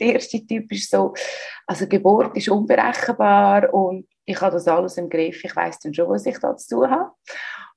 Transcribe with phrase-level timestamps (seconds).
[0.00, 1.14] Der erste Typ ist so,
[1.66, 6.08] also Geburt ist unberechenbar und ich habe das alles im Griff, ich weiß dann schon,
[6.08, 7.10] was ich da zu tun habe.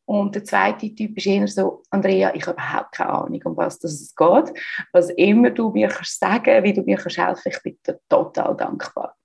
[0.06, 3.78] Und der zweite Typ ist eher so, Andrea, ich habe überhaupt keine Ahnung, um was
[3.78, 4.54] das geht.
[4.94, 8.56] Was immer du mir kannst sagen, wie du mir kannst helfen, ich bin dir total
[8.56, 9.18] dankbar.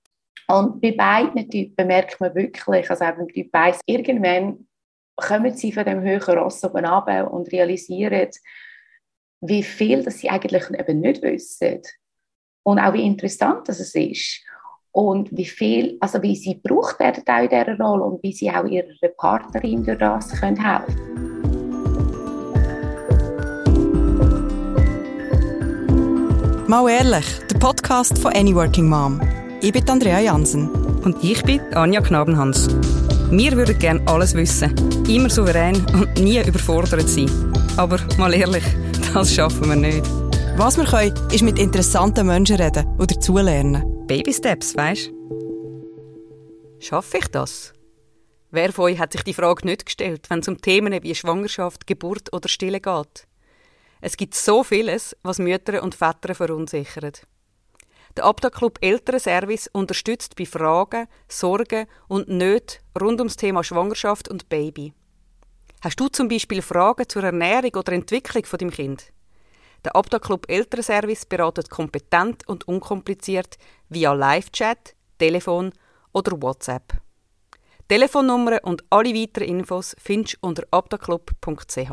[0.49, 4.67] Und bei beiden Typen merkt man wirklich, also auch beim Typ 1, irgendwann
[5.15, 8.31] kommen sie von dem höheren Ross oben runter und realisieren,
[9.41, 11.83] wie viel dass sie eigentlich eben nicht wissen.
[12.65, 14.41] Und auch wie interessant das ist.
[14.93, 18.51] Und wie viel, also wie sie gebraucht werden auch in dieser Rolle und wie sie
[18.51, 21.23] auch ihrer Partnerin durch das können helfen
[26.69, 29.21] Mal ehrlich, der Podcast von Any Working Mom.
[29.61, 30.71] Ich bin Andrea Jansen.
[31.05, 32.69] Und ich bin Anja Knabenhans.
[33.31, 34.73] Wir würden gerne alles wissen,
[35.09, 37.29] immer souverän und nie überfordert sein.
[37.77, 38.65] Aber mal ehrlich,
[39.13, 40.22] das schaffen wir nicht.
[40.55, 44.07] Was wir können, ist mit interessanten Menschen reden oder dazulernen.
[44.07, 45.11] Baby Steps, weißt
[46.79, 47.73] Schaffe ich das?
[48.51, 51.87] Wer von euch hat sich die Frage nicht gestellt, wenn es um Themen wie Schwangerschaft,
[51.87, 53.27] Geburt oder Stille geht?
[54.03, 57.23] Es gibt so vieles, was Mütter und Väter verunsichert.
[58.17, 64.51] Der Abda Club Elternservice unterstützt bei Fragen, Sorgen und Nöten rund ums Thema Schwangerschaft und
[64.51, 64.93] Baby.
[65.81, 69.13] Hast du zum Beispiel Fragen zur Ernährung oder Entwicklung von dem Kind?
[69.85, 75.73] Der Abda Club Elternservice beratet kompetent und unkompliziert via Live-Chat, Telefon
[76.13, 76.95] oder WhatsApp.
[77.89, 81.93] Telefonnummern und alle weiteren Infos findest du unter abdaclub.ch.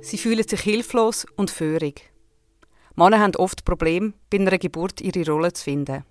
[0.00, 2.10] Sie fühlen sich hilflos und führig.
[2.94, 6.04] Männer haben oft Probleme, bei einer Geburt ihre Rolle zu finden.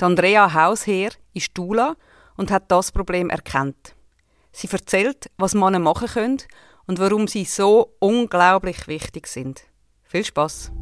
[0.00, 1.96] Die Andrea Hausherr ist Dula
[2.36, 3.94] und hat das Problem erkannt.
[4.52, 6.38] Sie erzählt, was Männer machen können
[6.86, 9.64] und warum sie so unglaublich wichtig sind.
[10.02, 10.72] Viel Spaß!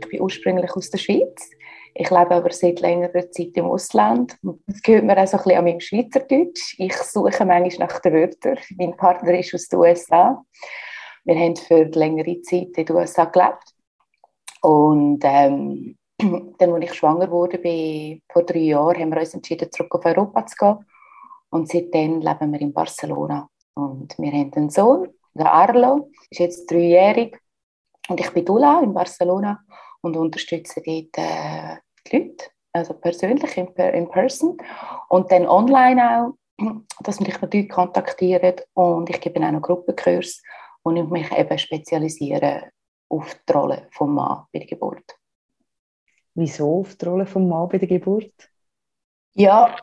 [0.00, 1.50] Ich bin ursprünglich aus der Schweiz.
[1.94, 4.36] Ich lebe aber seit längerer Zeit im Ausland.
[4.66, 6.76] Das gehört mir auch so ein bisschen an meinem Schweizerdeutsch.
[6.78, 8.58] Ich suche manchmal nach den Wörtern.
[8.78, 10.44] Mein Partner ist aus den USA.
[11.24, 13.74] Wir haben für längere Zeit in den USA gelebt.
[14.62, 15.96] Und ähm,
[16.58, 20.04] dann, als ich schwanger wurde, bin, vor drei Jahren, haben wir uns entschieden, zurück auf
[20.04, 20.78] Europa zu gehen.
[21.50, 23.48] Und seitdem leben wir in Barcelona.
[23.74, 27.38] Und wir haben einen Sohn, der Arlo, ist jetzt dreijährig.
[28.08, 29.62] Und ich bin Dula in Barcelona
[30.00, 34.56] und unterstütze dort äh, die Leute, also persönlich, in, in person.
[35.08, 36.64] Und dann online auch,
[37.00, 38.56] dass mich natürlich kontaktieren.
[38.74, 40.42] Und ich gebe auch noch Gruppenkurs
[40.82, 42.70] und ich mich eben spezialisiere
[43.08, 45.18] auf die Rolle des Mann bei der Geburt.
[46.34, 48.32] Wieso auf die Rolle des Mann bei der Geburt?
[49.34, 49.76] Ja,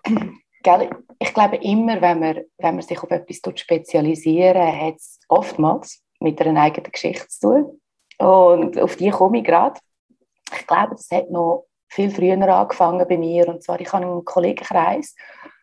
[1.20, 6.42] ich glaube immer, wenn man, wenn man sich auf etwas spezialisieren hat es oftmals mit
[6.42, 7.82] einer eigenen Geschichte zu tun.
[8.20, 9.80] Und auf die komme ich gerade.
[10.52, 13.48] Ich glaube, das hat noch viel früher angefangen bei mir.
[13.48, 15.16] Und zwar, ich habe einen Kollegenkreis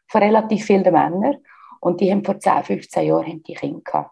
[0.08, 1.38] von relativ vielen Männern
[1.80, 4.10] und die haben vor 10, 15 Jahren haben die Kinder gehabt.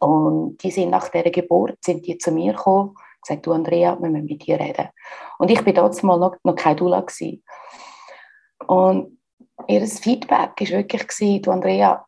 [0.00, 3.98] Und die sind nach dieser Geburt sind die zu mir gekommen und gesagt, du Andrea,
[4.00, 4.88] wir müssen mit dir reden.
[5.38, 7.00] Und ich war damals noch, noch keine Dula.
[7.00, 7.42] Gewesen.
[8.66, 9.17] Und
[9.66, 12.04] ihr Feedback war wirklich, du Andrea,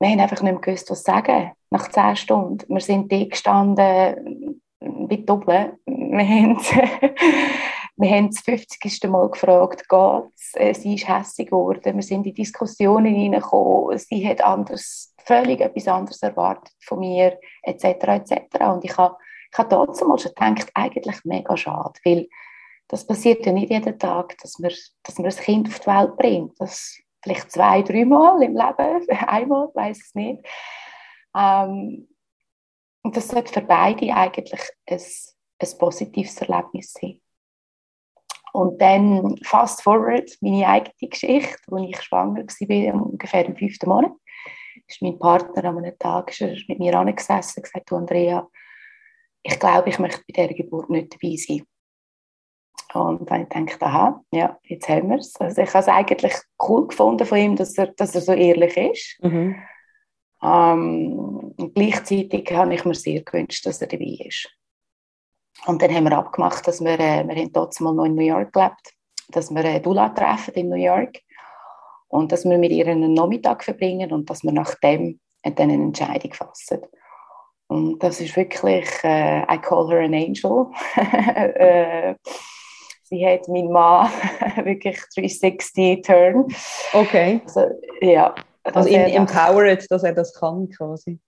[0.00, 1.52] wir haben einfach nicht mehr gewusst, was sagen.
[1.70, 2.64] Nach zehn Stunden.
[2.68, 5.74] Wir sind da gestanden, wie doppelt.
[5.86, 6.58] Wir haben,
[7.96, 9.04] wir haben das 50.
[9.08, 10.52] Mal gefragt, geht's?
[10.54, 11.94] Äh, sie ist hässlich geworden.
[11.96, 13.98] Wir sind in Diskussionen hineingekommen.
[13.98, 17.84] Sie hat anders völlig etwas anderes erwartet von mir, etc.
[17.84, 18.32] etc.
[18.72, 19.16] Und ich habe,
[19.52, 22.28] ich habe trotzdem mal schon gedacht, eigentlich mega schade, weil
[22.88, 24.72] das passiert ja nicht jeden Tag, dass man,
[25.02, 26.60] dass man ein Kind auf die Welt bringt.
[26.60, 30.46] Das vielleicht zwei, dreimal im Leben, einmal, weiß es nicht.
[31.36, 32.08] Ähm,
[33.02, 37.20] und das sollte für beide eigentlich ein, ein positives Erlebnis sein.
[38.52, 44.12] Und dann fast forward, meine eigene Geschichte, als ich schwanger war, ungefähr im fünften Monat
[44.86, 48.48] ist mein Partner an einem Tag ist er mit mir angesessen und gesagt, du Andrea,
[49.42, 51.62] ich glaube, ich möchte bei dieser Geburt nicht dabei sein.
[52.94, 55.34] Und dann denke ich, aha, ja, jetzt haben wir es.
[55.36, 56.34] Also ich habe es eigentlich
[56.66, 59.18] cool gefunden von ihm, dass er, dass er so ehrlich ist.
[59.22, 59.56] Mhm.
[60.42, 64.48] Ähm, gleichzeitig habe ich mir sehr gewünscht, dass er dabei ist.
[65.66, 68.24] Und dann haben wir abgemacht, dass wir, äh, wir haben trotzdem mal noch in New
[68.24, 68.94] York gelebt,
[69.28, 71.18] dass wir äh, Dula treffen in New York
[72.08, 75.74] und dass wir mit ihr einen Nachmittag verbringen und dass wir nach dem dann eine
[75.74, 76.80] Entscheidung fassen.
[77.66, 80.66] Und das ist wirklich, äh, I call her an angel.
[83.08, 84.10] sie hat meinen Mann
[84.64, 86.46] wirklich 360 Turn.
[86.92, 87.40] Okay.
[87.44, 87.66] Also,
[88.00, 88.34] ja.
[88.64, 91.18] Also ihn empowered, dass er das kann quasi.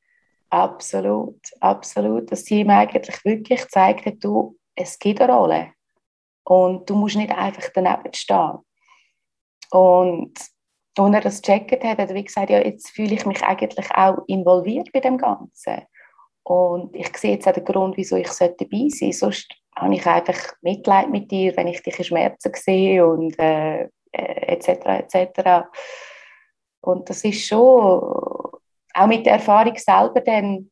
[0.50, 2.30] Absolut, absolut.
[2.30, 5.68] Dass sie ihm eigentlich wirklich gezeigt hat, du, es gibt eine Rolle.
[6.44, 8.58] Und du musst nicht einfach daneben stehen.
[9.70, 10.38] Und
[10.98, 14.18] als er das gecheckt hat, hat er gesagt, ja, jetzt fühle ich mich eigentlich auch
[14.26, 15.82] involviert bei dem Ganzen.
[16.42, 19.12] Und ich sehe jetzt auch den Grund, wieso ich dabei sein sollte.
[19.12, 23.88] Sonst habe ich einfach Mitleid mit dir, wenn ich dich in Schmerzen sehe und äh,
[24.12, 24.68] etc.
[24.86, 25.68] Etc.
[26.80, 27.60] Und das ist schon
[28.94, 30.70] auch mit der Erfahrung selber dann,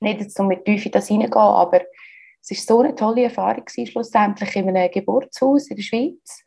[0.00, 1.82] nicht jetzt um mit Teufel das hineingehen, aber
[2.42, 6.44] es war so eine tolle Erfahrung gewesen, schlussendlich in einem Geburtshaus in der Schweiz.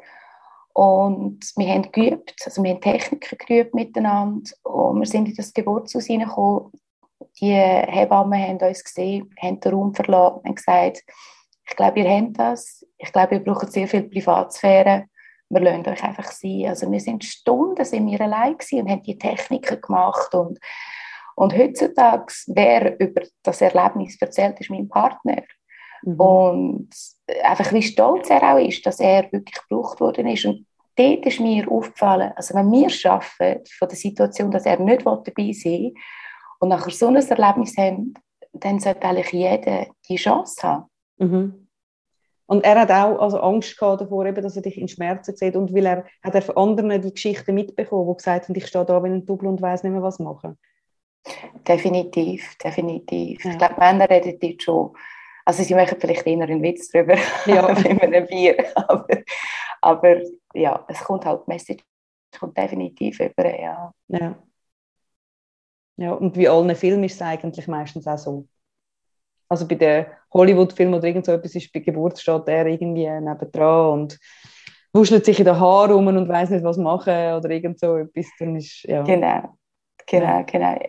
[0.74, 5.54] Und wir haben geübt, also wir haben Techniken geübt miteinander und wir sind in das
[5.54, 6.72] Geburtshaus hineingekommen.
[7.40, 11.04] Die Hebammen haben uns gesehen, haben den Raum verlassen und gesagt,
[11.70, 15.06] ich glaube, ihr habt das, ich glaube, ihr braucht sehr viel Privatsphäre
[15.50, 16.66] wir lassen euch einfach sein.
[16.68, 20.60] Also wir sind Stunden sind wir allein und haben die Techniken gemacht und,
[21.36, 25.42] und heutzutage, wer über das Erlebnis erzählt, ist mein Partner.
[26.04, 26.20] Mhm.
[26.20, 26.90] Und
[27.44, 30.46] einfach wie stolz er auch ist, dass er wirklich gebraucht worden ist.
[30.46, 35.06] Und dort ist mir aufgefallen, also wenn wir schaffen von der Situation, dass er nicht
[35.06, 35.94] dabei sein will
[36.60, 38.14] und nachher so ein Erlebnis haben,
[38.54, 40.86] dann sollte eigentlich jeder die Chance haben.
[41.18, 41.68] Mhm.
[42.48, 45.56] Und er hat auch also Angst gehabt davor, eben, dass er dich in Schmerzen sieht.
[45.56, 48.86] Und weil er hat er von anderen die Geschichten mitbekommen, die gesagt haben, ich stehe
[48.86, 50.58] da wie ein Double und weiß nicht mehr, was machen.
[51.68, 53.44] Definitiv, definitiv.
[53.46, 53.52] Ja.
[53.52, 54.96] Ich glaube, Männer reden dort schon.
[55.46, 57.16] Also sie machen vielleicht eher einen Witz darüber,
[57.46, 57.72] ja.
[57.84, 58.58] mit einem Bier.
[58.76, 59.08] Aber,
[59.82, 60.22] aber
[60.56, 61.84] ja, es kommt halt, die Message
[62.40, 63.92] kommt definitiv über, ja.
[64.08, 64.36] ja.
[66.00, 68.48] Ja, und wie allen Filmen ist es eigentlich meistens auch so.
[69.50, 73.92] Also bei den Hollywood-Filmen oder irgend so etwas ist bei Geburt steht er irgendwie nebendran
[73.92, 74.20] und
[74.94, 78.28] wuschelt sich in den Haaren rum und weiß nicht, was machen oder irgend so etwas.
[78.40, 79.04] Dann ist, ja.
[79.04, 79.58] Genau,
[80.08, 80.42] genau, ja.
[80.44, 80.80] genau.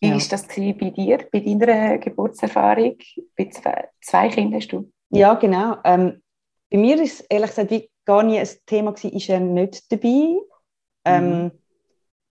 [0.00, 0.16] Wie ja.
[0.16, 2.96] ist das bei dir, bei deiner Geburtserfahrung?
[3.36, 4.88] Bei zwei, zwei Kindern hast du?
[5.10, 5.78] Ja, genau.
[5.82, 6.22] Ähm,
[6.70, 10.38] bei mir ist ehrlich gesagt wie gar nie ein Thema gewesen, ist er nicht dabei.
[11.06, 11.50] Ähm, mhm.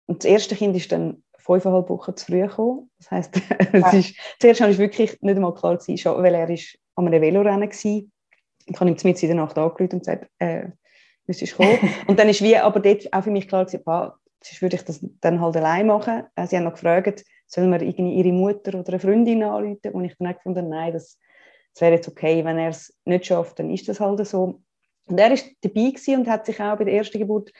[0.05, 2.90] und das erste Kind ist dann fünfeinhalb Wochen zu früh gekommen.
[2.98, 3.42] Das heisst,
[3.74, 7.22] es ist, zuerst war es wirklich nicht einmal klar, gewesen, weil er ist an einem
[7.22, 8.01] Velorennen war.
[8.66, 10.68] Ich habe ihm mit in der Nacht angerufen und gesagt, äh,
[11.28, 11.78] müsstest kommen.
[12.07, 15.06] und dann ist wie aber dort auch für mich klar gewesen, sonst würde ich das
[15.22, 16.24] dann halt allein machen.
[16.36, 19.92] Äh, sie haben noch gefragt, sollen wir irgendwie ihre Mutter oder eine Freundin anrufen?
[19.92, 21.19] Und ich dann auch gefunden, nein, das,
[21.74, 24.62] das wäre jetzt okay, wenn er es nicht schafft, dann ist das halt so.
[25.07, 27.51] Und er ist dabei und hat sich auch bei der ersten Geburt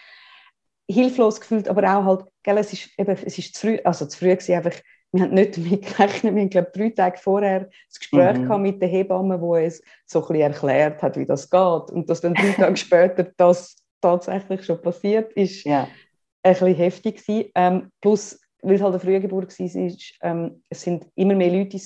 [0.90, 4.18] hilflos gefühlt, aber auch halt, gell, es ist eben, es ist zu früh, also zu
[4.18, 4.80] früh gewesen, einfach,
[5.12, 8.62] wir haben nicht damit gerechnet, wir haben, glaube drei Tage vorher das Gespräch mhm.
[8.62, 12.22] mit der Hebamme, wo es so ein bisschen erklärt hat, wie das geht und dass
[12.22, 15.88] dann drei Tage später das tatsächlich schon passiert ist, ja.
[16.44, 17.52] ein bisschen heftig gewesen.
[17.56, 21.80] Ähm, plus, weil es halt eine Frühgeburt war, ist, ähm, es sind immer mehr Leute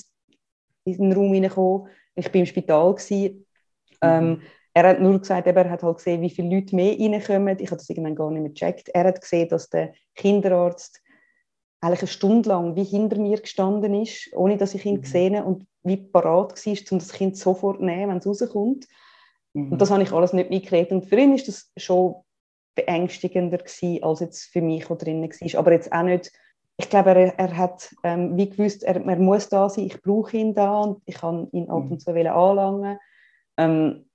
[0.84, 3.46] in den Raum reingekommen, ich war im Spital, gewesen,
[4.02, 4.42] ähm, mhm.
[4.74, 7.56] Er hat nur gesagt, er hat halt gesehen, wie viele Leute mehr reinkommen.
[7.58, 8.88] Ich habe das irgendwann gar nicht mehr gecheckt.
[8.90, 11.00] Er hat gesehen, dass der Kinderarzt
[11.80, 15.02] eigentlich eine Stunde lang wie hinter mir gestanden ist, ohne dass ich ihn mhm.
[15.02, 18.86] gesehen habe und wie parat war, um das Kind sofort zu nehmen, wenn es rauskommt.
[19.54, 19.72] Mhm.
[19.72, 20.92] Und das habe ich alles nicht mitgekriegt.
[20.92, 22.16] Und für ihn ist das schon
[22.74, 25.58] beängstigender gewesen, als jetzt für mich, der drinnen war.
[25.58, 26.32] Aber jetzt auch nicht,
[26.76, 30.36] ich glaube, er, er hat ähm, wie gewusst, er, er, muss da sein, ich brauche
[30.36, 31.92] ihn da und ich kann ihn ab mhm.
[31.92, 32.98] und zu anlangen.
[33.56, 34.07] Ähm,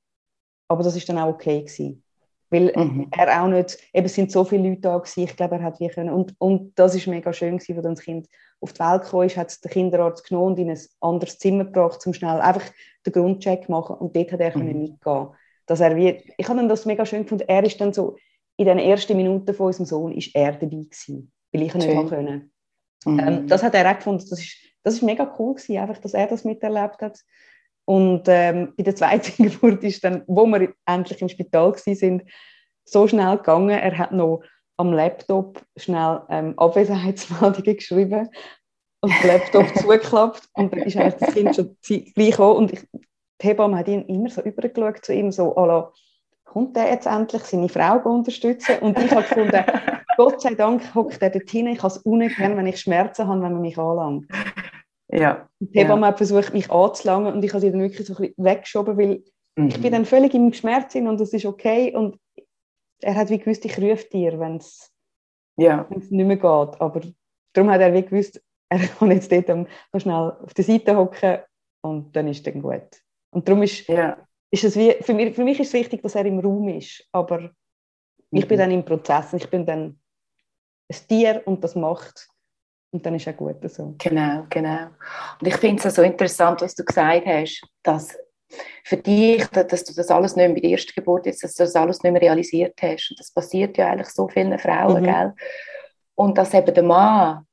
[0.74, 2.04] aber das ist dann auch okay gewesen.
[2.50, 3.08] Weil mhm.
[3.12, 5.88] er auch nicht, eben sind so viele Leute da gewesen, ich glaube, er hat wie
[5.88, 8.28] können, und, und das ist mega schön gewesen, als das Kind
[8.62, 11.66] auf die Welt gekommen ist, hat es der Kinderarzt genommen und in ein anderes Zimmer
[11.66, 12.64] gebracht, um schnell einfach
[13.06, 14.82] den Grundcheck zu machen und dort hat er mhm.
[14.82, 15.30] mitgehen
[15.66, 18.18] dass er wie, ich habe das mega schön gefunden, er ist dann so,
[18.58, 22.10] in den ersten Minuten von unserem Sohn ist er dabei gewesen, weil ich nicht schön.
[22.10, 22.52] können.
[23.06, 23.20] Mhm.
[23.20, 26.14] Ähm, das hat er auch gefunden, das ist, das ist mega cool gewesen, einfach, dass
[26.14, 27.18] er das miterlebt hat
[27.86, 32.24] und ähm, bei der zweiten Geburt ist dann, wo wir endlich im Spital sind,
[32.86, 33.70] so schnell gegangen.
[33.70, 34.44] Er hat noch
[34.78, 38.30] am Laptop schnell ähm, Abwesenheitsmeldungen geschrieben
[39.02, 42.88] und den Laptop zugeklappt und dann ist eigentlich das Kind schon gleich gekommen und ich,
[43.42, 45.92] die Hebamme hat ihn immer so übergeschaut zu ihm, so la,
[46.46, 49.64] kommt der jetzt endlich seine Frau unterstützen und ich habe gefunden,
[50.18, 53.42] Gott sei Dank hockt er dort hin, ich kann es ungern, wenn ich Schmerzen habe,
[53.42, 54.28] wenn man mich anlangt.
[55.14, 55.48] Ja.
[55.60, 56.08] Die Hebamme ja.
[56.08, 59.24] hat versucht, mich anzulangen und ich habe sie dann wirklich so ein bisschen weggeschoben, weil
[59.56, 59.68] mhm.
[59.68, 62.20] ich bin dann völlig im Schmerz und das ist okay und
[63.02, 64.92] er hat wie gewusst, ich rufe dir, wenn es
[65.58, 65.88] ja.
[65.90, 66.42] nicht mehr geht,
[66.82, 67.02] aber
[67.54, 71.40] darum hat er wie gewusst, er kann jetzt dort so schnell auf der Seite hocken
[71.82, 73.02] und dann ist dann gut.
[73.30, 74.18] Und darum ist, ja.
[74.50, 77.08] ist es wie, für mich, für mich ist es wichtig, dass er im Raum ist,
[77.12, 77.52] aber mhm.
[78.32, 78.62] ich bin mhm.
[78.62, 80.00] dann im Prozess und ich bin dann
[80.90, 82.33] ein Tier und das macht
[82.94, 83.96] Und dann ist es auch gut so.
[83.98, 84.88] Genau, genau.
[85.42, 88.16] Und ich finde es so interessant, was du gesagt hast, dass
[88.84, 91.64] für dich, dass du das alles nicht mehr bei der ersten Geburt jetzt, dass du
[91.64, 93.10] das alles nicht mehr realisiert hast.
[93.10, 95.06] Und das passiert ja eigentlich so vielen Frauen, mhm.
[95.06, 95.34] gell?
[96.14, 97.48] Und dass eben der Mann,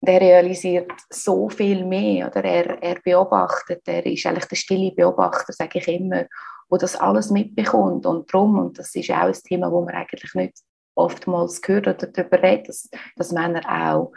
[0.00, 5.52] der realisiert so viel mehr, oder er, er beobachtet, er ist eigentlich der stille Beobachter,
[5.52, 6.24] sage ich immer,
[6.70, 10.32] wo das alles mitbekommt und drum, und das ist auch ein Thema, wo man eigentlich
[10.34, 10.58] nicht
[10.94, 14.12] oftmals gehört oder darüber redet, dass, dass Männer auch,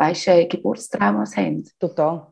[0.00, 1.68] weißt du, Geburtstraumas haben.
[1.78, 2.26] Total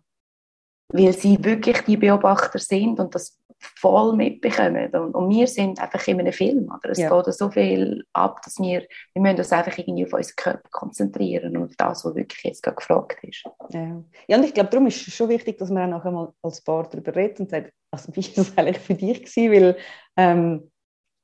[0.90, 4.88] weil sie wirklich die Beobachter sind und das voll mitbekommen.
[4.94, 6.64] Und, und wir sind einfach in einem Film.
[6.66, 6.90] Oder?
[6.90, 7.22] Es ja.
[7.22, 11.56] geht so viel ab, dass wir, wir müssen uns einfach irgendwie auf unseren Körper konzentrieren
[11.56, 13.44] und auf das, was wirklich jetzt gerade gefragt ist.
[13.70, 16.32] Ja, ja und ich glaube, darum ist es schon wichtig, dass man auch nachher mal
[16.40, 19.52] als Paar darüber redet und sagt, also wie war das eigentlich für dich gewesen?
[19.52, 19.76] Weil
[20.16, 20.70] ähm,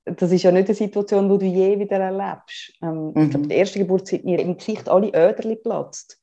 [0.04, 2.72] das ist ja nicht eine Situation, die du je wieder erlebst.
[2.82, 3.22] Ähm, mhm.
[3.22, 6.20] Ich glaube, die erste Geburt sind mir im Gesicht alle Öderli platzt.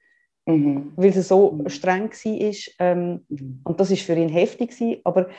[0.57, 0.93] Mhm.
[0.95, 1.69] Weil es so mhm.
[1.69, 2.55] streng war.
[2.79, 3.61] Ähm, mhm.
[3.63, 4.71] Und das war für ihn heftig.
[4.71, 5.29] Gewesen, aber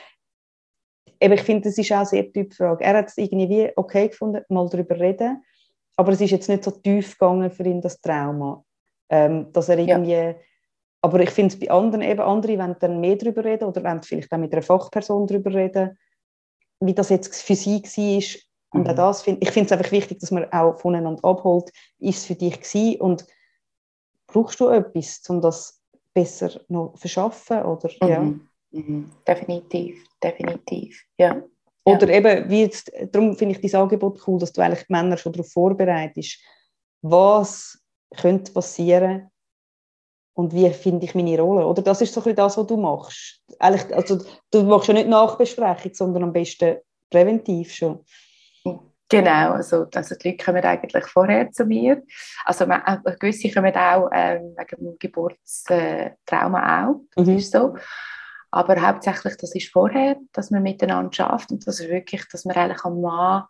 [1.19, 2.83] eben, ich finde, das ist auch sehr Typfrage.
[2.83, 5.43] Er hat es irgendwie okay gefunden, mal darüber reden.
[5.95, 8.63] Aber es ist jetzt nicht so tief gegangen für ihn, das Trauma.
[9.09, 10.11] Ähm, dass er irgendwie...
[10.11, 10.35] Ja.
[11.01, 14.01] Aber ich finde es bei anderen eben, andere wollen dann mehr darüber reden oder wollen
[14.01, 15.97] vielleicht auch mit einer Fachperson darüber reden,
[16.79, 18.39] wie das jetzt für sie war.
[18.73, 18.89] Und mhm.
[18.89, 22.25] auch das find, ich finde es einfach wichtig, dass man auch voneinander abholt, ist es
[22.25, 23.27] für dich gewesen und
[24.33, 25.81] brauchst du etwas, um das
[26.13, 27.63] besser noch zu verschaffen?
[27.63, 28.09] Oder, mhm.
[28.09, 28.19] ja.
[28.71, 29.11] Mhm.
[29.27, 31.41] Definitiv, definitiv, ja.
[31.85, 32.17] Oder ja.
[32.17, 35.33] eben, wie jetzt, darum finde ich dieses Angebot cool, dass du eigentlich die Männer schon
[35.33, 36.39] darauf vorbereitest,
[37.01, 37.79] was
[38.15, 39.29] könnte passieren
[40.33, 41.67] und wie finde ich meine Rolle.
[41.67, 43.41] Oder das ist so ein das, was du machst.
[43.59, 46.77] Eigentlich, also, du machst ja nicht Nachbesprechung, sondern am besten
[47.09, 47.99] präventiv schon.
[49.09, 52.01] Genau, also, also die Leute kommen eigentlich vorher zu mir.
[52.45, 57.37] Also äh, gewisse kommen auch ähm, wegen dem Geburtstrauma auch, das mhm.
[57.37, 57.75] ist so.
[58.49, 62.55] Aber hauptsächlich, das ist vorher, dass man miteinander schafft und das ist wirklich, dass man
[62.55, 63.45] eigentlich am Mann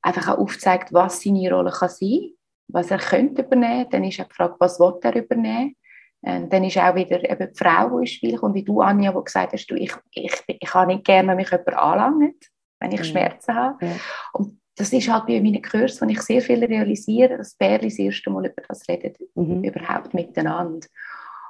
[0.00, 2.30] einfach auch aufzeigt, was seine Rolle kann sein,
[2.68, 3.88] was er könnte übernehmen.
[3.90, 5.74] Dann ist auch die Frage, was will er übernehmen.
[6.20, 9.12] Und dann ist auch wieder eben die Frau, die ins Spiel kommt, wie du, Anja,
[9.12, 12.46] die gesagt hast, du, ich, ich, ich kann nicht gerne, wenn mich jemand anlangt,
[12.80, 13.04] wenn ich mhm.
[13.04, 13.86] Schmerzen habe.
[13.86, 13.92] Ja.
[14.32, 17.98] Und das ist halt bei meinen Kursen, wo ich sehr viel realisiere, dass Bärli das
[17.98, 19.64] erste Mal über das redet, mhm.
[19.64, 20.86] überhaupt miteinander.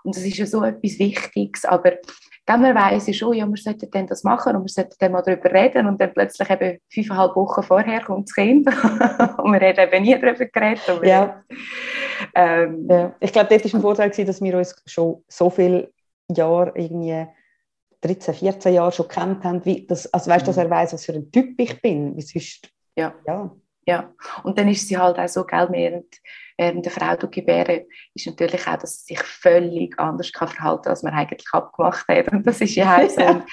[0.02, 1.92] Und das ist ja so etwas Wichtiges, aber
[2.46, 5.20] dann weiß ich schon, ja, wir sollten dann das machen und wir sollten dann mal
[5.20, 8.66] darüber reden und dann plötzlich eben fünfeinhalb Wochen vorher kommt das Kind
[9.38, 11.00] und wir haben eben nie darüber geredet.
[11.02, 11.44] Ja.
[12.34, 13.14] Ähm, ja.
[13.20, 15.92] Ich glaube, dort war ein Vorteil, dass wir uns schon so viele
[16.34, 17.26] Jahre irgendwie
[18.00, 20.62] 13, 14 Jahre schon kennt haben, wie das, also weißt, dass mhm.
[20.62, 23.14] er weiß, was für ein Typ ich bin, wie sonst ja.
[23.26, 23.50] ja.
[23.88, 24.12] Ja,
[24.42, 26.14] und dann ist sie halt auch so, gell, während,
[26.58, 30.90] während der Frau gebären, ist natürlich auch, dass sie sich völlig anders kann verhalten kann,
[30.90, 32.30] als man eigentlich abgemacht hat.
[32.30, 33.18] Und das ist ja so.
[33.18, 33.46] ja.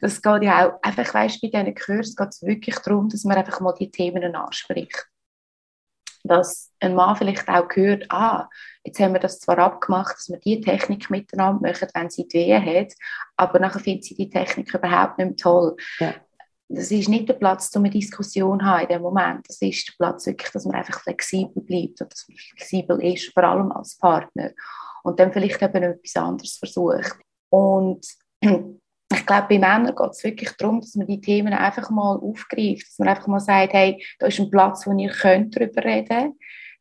[0.00, 3.36] Das geht ja auch, einfach, weißt bei diesen Kursen geht es wirklich darum, dass man
[3.36, 5.08] einfach mal die Themen anspricht.
[6.22, 8.48] Dass ein Mann vielleicht auch hört, ah,
[8.84, 12.38] jetzt haben wir das zwar abgemacht, dass wir die Technik miteinander machen, wenn sie die
[12.38, 12.92] Wehe hat,
[13.36, 15.76] aber nachher findet sie die Technik überhaupt nicht mehr toll.
[15.98, 16.14] Ja
[16.68, 19.48] das ist nicht der Platz, um eine Diskussion zu haben in dem Moment.
[19.48, 23.32] Das ist der Platz wirklich, dass man einfach flexibel bleibt und dass man flexibel ist,
[23.32, 24.50] vor allem als Partner.
[25.02, 27.18] Und dann vielleicht eben etwas anderes versucht.
[27.50, 28.06] Und
[28.40, 32.88] ich glaube, bei Männern geht es wirklich darum, dass man die Themen einfach mal aufgreift,
[32.88, 36.34] dass man einfach mal sagt, hey, da ist ein Platz, wo ihr könnt darüber reden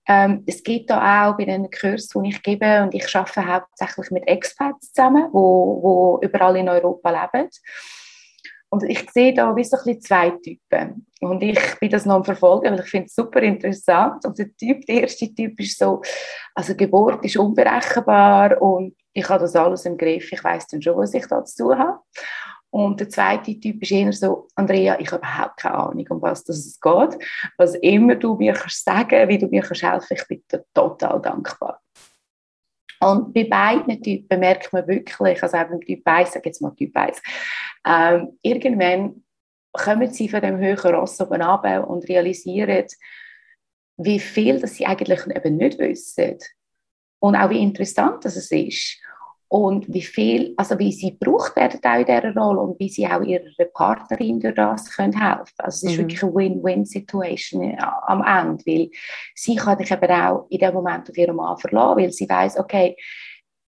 [0.09, 4.09] ähm, es gibt da auch bei den Kursen, die ich gebe, und ich arbeite hauptsächlich
[4.11, 7.49] mit Expats zusammen, wo, wo überall in Europa leben.
[8.69, 11.07] Und ich sehe da wie so ein bisschen zwei Typen.
[11.21, 14.25] Und ich bin das noch am Verfolgen, weil ich finde es super interessant.
[14.25, 16.01] Und der Typ, der erste Typ ist so,
[16.53, 20.31] also Geburt ist unberechenbar und ich habe das alles im Griff.
[20.31, 21.99] Ich weiß dann schon, was ich da zu tun habe.
[22.69, 26.43] Und der zweite Typ ist eher so, Andrea, ich habe überhaupt keine Ahnung, um was
[26.43, 27.17] das geht.
[27.57, 31.21] Was immer du mir kannst sagen, wie du mir kannst helfen, ich bin dir total
[31.21, 31.81] dankbar.
[32.99, 36.75] Und bei beiden Typen merkt man wirklich, also auch beim Typ 1, sage jetzt mal
[36.75, 37.21] Typ 1,
[37.85, 39.23] ähm, irgendwann
[39.71, 42.85] kommen sie von dem höheren Ross oben runter und realisieren,
[43.97, 46.37] wie viel dass sie eigentlich eben nicht wissen.
[47.19, 48.51] Und auch wie interessant das ist
[49.49, 53.07] und wie viel, also wie sie gebraucht werden auch in dieser Rolle und wie sie
[53.07, 56.01] auch ihrer Partnerin durch das können helfen Also es ist mhm.
[56.01, 57.77] wirklich eine Win-Win-Situation äh,
[58.07, 58.89] am Ende, weil
[59.35, 62.57] sie kann sich eben auch in dem Moment auf ihren Mann verlassen, weil sie weiß,
[62.57, 62.97] okay,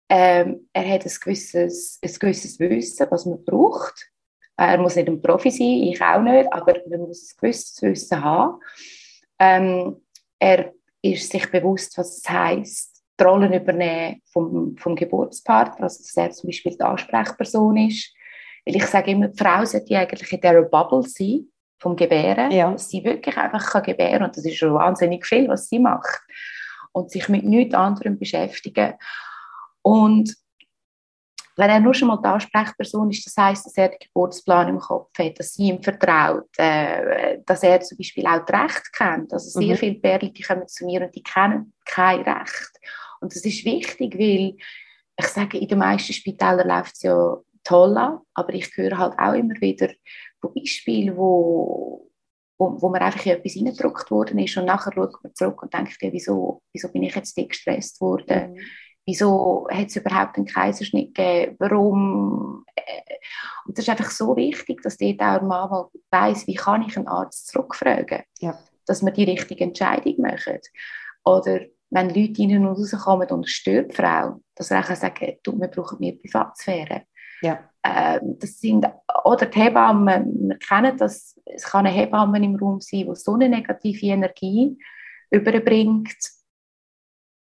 [0.09, 4.11] ähm, er hat ein gewisses, ein gewisses Wissen, was man braucht.
[4.57, 8.23] Er muss nicht ein Profi sein, ich auch nicht, aber man muss ein gewisses Wissen
[8.23, 8.61] haben.
[9.41, 9.97] Ähm,
[10.39, 16.17] er ist sich bewusst, was es heisst, die Rollen übernehmen vom, vom Geburtspartner, also dass
[16.17, 18.13] er zum Beispiel die Ansprechperson ist.
[18.67, 21.47] Weil ich sage immer, die Frau sollte eigentlich in dieser Bubble sein,
[21.79, 22.73] vom Gebären, ja.
[22.73, 26.23] dass sie wirklich einfach kann gebären und das ist schon wahnsinnig viel, was sie macht.
[26.93, 28.95] Und sich mit nichts anderem beschäftigen.
[29.83, 30.35] Und
[31.57, 34.79] wenn er nur schon mal die Ansprechperson ist, das heißt, dass er den Geburtsplan im
[34.79, 39.33] Kopf hat, dass sie ihm vertraut, äh, dass er zum Beispiel auch das Recht kennt.
[39.33, 39.79] Also sehr mhm.
[39.79, 42.81] viele Pärchen, die kommen zu mir und die kennen kein Recht.
[43.21, 44.57] Und das ist wichtig, weil
[45.17, 49.19] ich sage, in den meisten Spitälern läuft es ja toll an, aber ich höre halt
[49.19, 49.89] auch immer wieder
[50.41, 52.11] von Beispielen, wo,
[52.59, 55.73] wo, wo mir einfach in etwas reingedrückt worden ist und nachher schaut man zurück und
[55.73, 58.55] denkt, ja, wieso, wieso bin ich jetzt gestresst worden?
[58.55, 58.61] Mhm
[59.07, 62.65] wieso hat es überhaupt einen Kaiserschnitt gegeben, warum.
[62.75, 62.83] Äh,
[63.67, 66.97] und das ist einfach so wichtig, dass dort auch mal Mann weiss, wie kann ich
[66.97, 68.59] einen Arzt zurückfragen, ja.
[68.87, 70.59] dass wir die richtige Entscheidung machen.
[71.25, 75.59] Oder wenn Leute rein und rauskommen und stört die Frau, dass sie auch sagen, du,
[75.59, 77.03] wir brauchen mehr Privatsphäre.
[77.41, 77.71] Ja.
[77.85, 78.87] Ähm, das sind,
[79.25, 83.35] oder die Hebammen, wir kennen das, es kann eine Hebamme im Raum sein, die so
[83.35, 84.77] eine negative Energie
[85.31, 86.17] überbringt,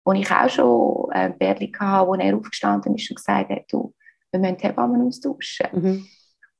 [0.05, 3.93] wo ich auch schon ein Bärli hatte, wo er aufgestanden ist und gesagt hat, du,
[4.31, 5.67] wir müssen die Hebammen austauschen.
[5.71, 6.07] Mhm.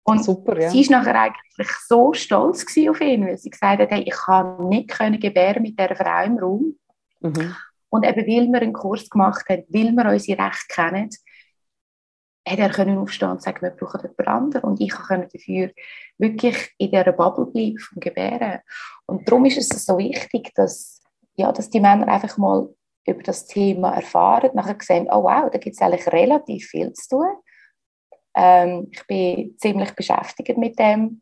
[0.03, 0.69] Und Super, ja.
[0.69, 4.67] sie war nachher eigentlich so stolz auf ihn, weil sie gesagt hat, hey, ich kann
[4.67, 6.79] nicht können gebären mit dieser Frau im Raum.
[7.19, 7.55] Mhm.
[7.89, 11.09] Und eben, weil wir einen Kurs gemacht haben, weil wir unsere Rechte kennen,
[12.47, 14.69] hat er können aufstehen und sagen, wir brauchen jemand anderen.
[14.69, 15.71] Und ich konnte dafür
[16.17, 18.59] wirklich in dieser Bubble bleiben vom Gebären.
[19.05, 21.01] Und darum ist es so wichtig, dass,
[21.35, 22.69] ja, dass die Männer einfach mal
[23.05, 27.09] über das Thema erfahren, nachher gesehen, oh wow, da gibt es eigentlich relativ viel zu
[27.09, 27.27] tun.
[28.35, 31.21] Ähm, ich bin ziemlich beschäftigt mit dem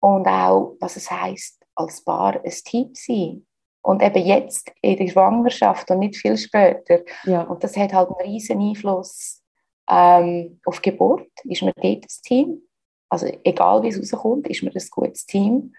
[0.00, 3.46] und auch, was es heißt, als Paar ein Team sein.
[3.82, 7.00] Und eben jetzt in der Schwangerschaft und nicht viel später.
[7.24, 7.42] Ja.
[7.42, 9.42] Und das hat halt einen riesen Einfluss
[9.88, 11.30] ähm, auf die Geburt.
[11.44, 12.62] Ist man dort ein Team?
[13.08, 15.72] Also egal wie es rauskommt, ist man ein gutes Team.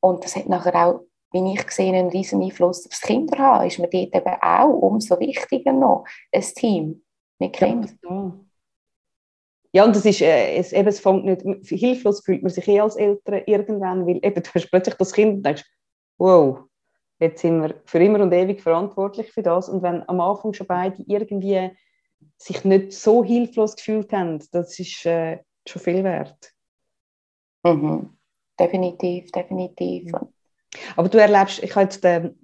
[0.00, 1.00] Und das hat nachher auch
[1.32, 5.18] wie ich gesehen, einen riesen Einfluss aufs Kinder haben, ist mir dort eben auch umso
[5.20, 7.02] wichtiger noch, ein Team
[7.38, 7.98] mit Kindern.
[8.02, 8.40] Ja,
[9.72, 12.80] ja, und das ist, äh, es, eben, es fängt nicht, hilflos fühlt man sich eh
[12.80, 15.64] als Eltern irgendwann, weil eben, du hast plötzlich das Kind und denkst,
[16.18, 16.64] wow,
[17.20, 19.68] jetzt sind wir für immer und ewig verantwortlich für das.
[19.68, 21.70] Und wenn am Anfang schon beide irgendwie
[22.36, 26.52] sich nicht so hilflos gefühlt haben, das ist äh, schon viel wert.
[27.62, 28.16] Mhm.
[28.58, 30.12] Definitiv, definitiv.
[30.12, 30.28] Mhm.
[30.96, 32.38] Aber du erlebst, ich habe jetzt ähm,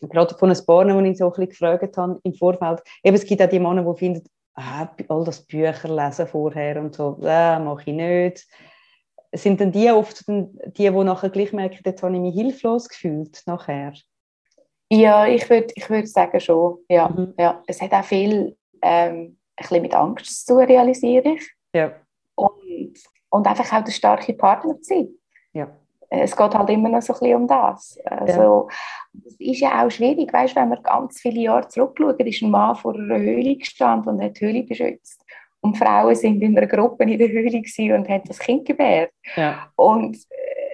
[0.00, 3.24] gerade von ein paar, die ich so ein bisschen gefragt habe im Vorfeld, eben, es
[3.24, 7.58] gibt auch die Männer, die finden, ah, all das Bücher lesen vorher und so, äh,
[7.58, 8.46] mache ich nicht.
[9.32, 13.42] Sind denn die oft die, die nachher gleich merken, jetzt habe ich mich hilflos gefühlt
[13.46, 13.92] nachher?
[14.90, 16.78] Ja, ich würde ich würd sagen schon.
[16.88, 17.34] Ja, mhm.
[17.38, 17.62] ja.
[17.66, 21.50] Es hat auch viel ähm, ein bisschen mit Angst zu tun, realisiere ich.
[21.74, 21.92] Ja.
[22.36, 22.94] Und,
[23.30, 25.08] und einfach auch der starke Partner zu sein.
[26.10, 27.98] Es geht halt immer noch so ein bisschen um das.
[28.04, 28.76] Also, ja.
[29.12, 32.76] Das ist ja auch schwierig, weißt, wenn man ganz viele Jahre zurückschaut, ist ein Mann
[32.76, 35.24] vor einer Höhle gestanden und hat die Höhle beschützt.
[35.60, 37.62] Und Frauen sind in einer Gruppe in der Höhle
[37.96, 39.12] und haben das Kind gebärt.
[39.34, 39.70] Ja.
[39.76, 40.18] Und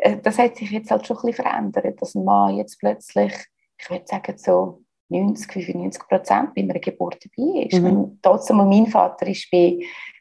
[0.00, 3.32] äh, das hat sich jetzt halt schon ein bisschen verändert, dass ein Mann jetzt plötzlich,
[3.78, 7.80] ich würde sagen, so 90, 95 Prozent bei einer Geburt dabei ist.
[7.80, 8.18] Mhm.
[8.22, 9.78] trotzdem, mein Vater ist bei,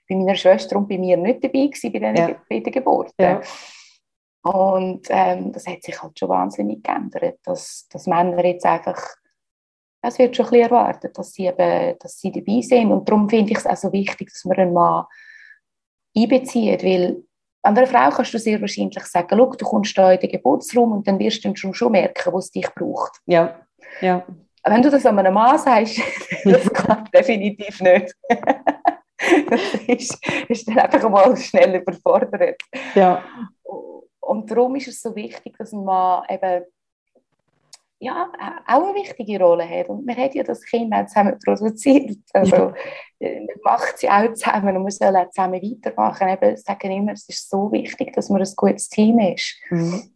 [0.07, 2.35] bei meiner Schwester und bei mir nicht dabei gewesen bei, den, ja.
[2.49, 3.11] bei der Geburt.
[3.19, 3.41] Ja.
[4.41, 9.01] Und ähm, das hat sich halt schon wahnsinnig geändert, dass, dass Männer jetzt einfach,
[10.01, 12.91] es wird schon ein bisschen erwartet, dass sie, eben, dass sie dabei sind.
[12.91, 15.05] Und darum finde ich es auch so wichtig, dass man einen Mann
[16.15, 17.23] einbezieht, weil
[17.61, 20.93] an einer Frau kannst du sehr wahrscheinlich sagen, Schau, du kommst da in den Geburtsraum
[20.93, 23.19] und dann wirst du schon, schon merken, wo es dich braucht.
[23.25, 23.59] Ja,
[24.01, 24.25] ja.
[24.63, 25.99] Wenn du das an einem Mann sagst,
[26.45, 28.13] das klappt definitiv nicht.
[29.49, 32.61] das ist, ist dann einfach mal schnell überfordert.
[32.95, 33.23] Ja.
[34.29, 36.63] Und darum ist es so wichtig, dass ein Mann eben
[37.97, 38.31] ja,
[38.67, 39.89] auch eine wichtige Rolle hat.
[39.89, 42.19] Und wir haben ja das Kind auch zusammen produziert.
[42.31, 42.73] Also, ja.
[43.19, 46.29] Äh, man macht sie auch zusammen und wir sollen auch zusammen weitermachen.
[46.29, 49.55] Eben, sagen immer, es ist so wichtig, dass man ein gutes Team ist.
[49.71, 50.15] Mhm.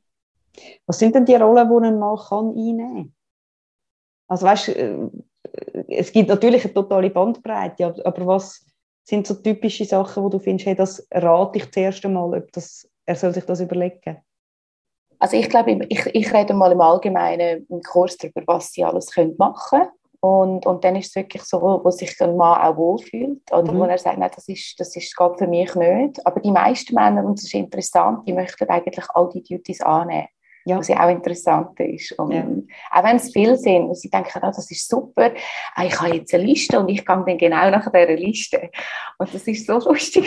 [0.86, 3.14] Was sind denn die Rollen, die ein Mann kann einnehmen kann?
[4.28, 5.10] Also weißt, äh,
[5.88, 8.64] es gibt natürlich eine totale Bandbreite, aber was
[9.04, 12.88] sind so typische Sachen, wo du findest, hey, das rate ich zuerst einmal, ob das
[13.06, 14.18] er soll sich das überlegen?
[15.20, 19.12] Also ich glaube, ich, ich rede mal im Allgemeinen im Kurs darüber, was sie alles
[19.12, 19.90] können machen können.
[20.20, 23.42] Und, und dann ist es wirklich so, wo sich ein Mann auch wohlfühlt.
[23.52, 23.80] Oder mhm.
[23.80, 26.26] wo er sagt, nein, das, ist, das ist, geht für mich nicht.
[26.26, 30.28] Aber die meisten Männer, und das ist interessant, die möchten eigentlich all die Duties annehmen.
[30.66, 30.78] Ja.
[30.78, 32.12] was ja auch interessant ist.
[32.14, 32.46] Und ja.
[32.92, 35.32] Auch wenn es viele sind und sie denken, ah, das ist super,
[35.76, 38.70] ah, ich habe jetzt eine Liste und ich gehe dann genau nach dieser Liste.
[39.18, 40.26] Und das ist so lustig.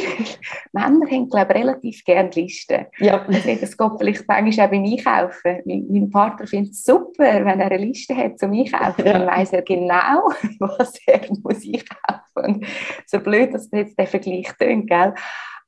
[0.73, 2.87] Männer haben, glaube ich, relativ gerne Listen.
[2.99, 3.25] Ja.
[3.27, 5.63] Also, das geht vielleicht manchmal auch beim Einkaufen.
[5.65, 9.05] Mein, mein Partner findet es super, wenn er eine Liste hat zum Einkaufen.
[9.07, 9.15] Ja.
[9.15, 12.69] Dann weiss er genau, was er muss einkaufen muss.
[13.07, 15.15] So blöd, dass das jetzt der Vergleich tönt, gell?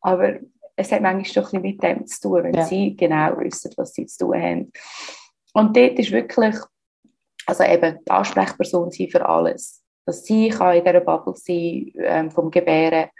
[0.00, 0.34] Aber
[0.78, 2.64] es hat manchmal doch ein mit dem zu tun, wenn ja.
[2.64, 4.72] sie genau wissen, was sie zu tun haben.
[5.52, 6.54] Und dort ist wirklich,
[7.46, 9.82] also eben die Ansprechperson sein für alles.
[10.06, 13.10] Dass sie kann in dieser Bubble sein ähm, vom Gebären,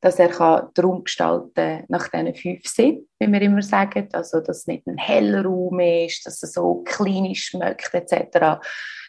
[0.00, 4.08] dass er kann den Raum gestalten nach diesen fünf Sinnen, wie wir immer sagen.
[4.12, 8.60] Also, dass es nicht ein heller Raum ist, dass es so klinisch schmeckt, etc.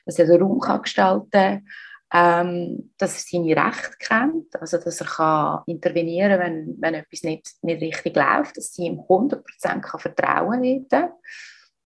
[0.05, 1.67] Dass er den Raum kann gestalten kann
[2.13, 7.23] ähm, dass er seine Rechte kennt, also dass er kann intervenieren kann, wenn, wenn etwas
[7.23, 9.41] nicht, nicht richtig läuft, dass sie ihm 100%
[9.81, 11.09] kann vertrauen kann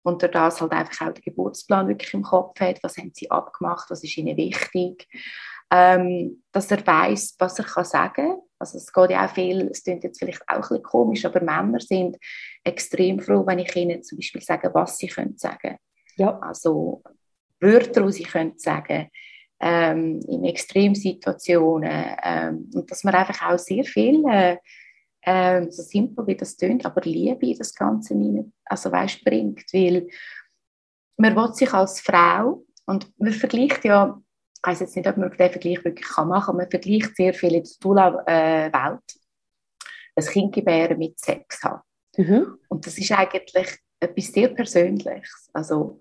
[0.02, 3.30] und durch das halt einfach auch den Geburtsplan wirklich im Kopf hat, was haben sie
[3.30, 5.06] abgemacht, was ist ihnen wichtig,
[5.70, 9.84] ähm, dass er weiß, was er kann sagen also es geht ja auch viel, es
[9.84, 12.16] klingt jetzt vielleicht auch ein bisschen komisch, aber Männer sind
[12.64, 15.76] extrem froh, wenn ich ihnen zum Beispiel sage, was sie können sagen.
[16.16, 16.38] Ja.
[16.40, 17.02] Also
[17.60, 19.08] Wörter, die sie können sagen
[19.60, 24.56] ähm, in Extremsituationen ähm, und dass man einfach auch sehr viel, äh,
[25.22, 29.64] äh, so simpel wie das tönt, aber Liebe in das Ganze rein, also weißt, bringt,
[29.72, 30.08] weil
[31.16, 34.20] man will sich als Frau und man vergleicht ja,
[34.64, 37.34] ich weiß jetzt nicht, ob man den Vergleich wirklich kann machen kann, man vergleicht sehr
[37.34, 41.82] viel in der Dula-Welt, äh, ein Kind gebären mit Sex haben.
[42.16, 42.58] Mhm.
[42.68, 45.48] Und das ist eigentlich etwas sehr Persönliches.
[45.52, 46.00] Also,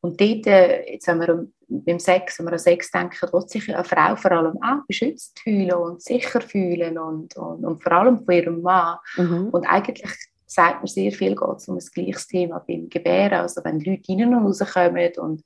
[0.00, 3.72] und dort, äh, jetzt haben wir beim Sex, wenn wir an Sex denken, will sich
[3.72, 8.24] eine Frau vor allem auch beschützt fühlen und sicher fühlen und, und, und vor allem
[8.24, 8.98] von ihrem Mann.
[9.16, 9.48] Mhm.
[9.50, 10.04] Und eigentlich
[10.46, 13.40] sagt man sehr viel, geht es um ein gleiches Thema beim Gebären.
[13.40, 15.42] Also wenn Leute rein und rauskommen und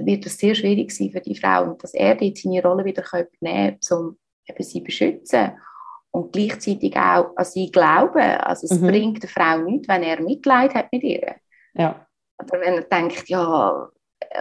[0.00, 3.02] wird es sehr schwierig sein für die Frau und dass er dort seine Rolle wieder
[3.02, 5.52] übernehmen kann, um eben sie zu beschützen
[6.12, 8.20] und gleichzeitig auch an sie glauben.
[8.20, 8.86] Also es mhm.
[8.86, 11.34] bringt der Frau nichts, wenn er Mitleid hat mit ihr.
[11.74, 12.06] Ja.
[12.38, 13.88] Oder wenn er denkt, ja,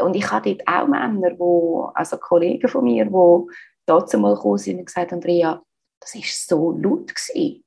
[0.04, 4.58] und ich hatte dort auch Männer, wo, also Kollegen von mir, die dazu mal gekommen
[4.58, 5.62] sind und gesagt haben, Andrea,
[6.00, 7.64] das war so laut gewesen.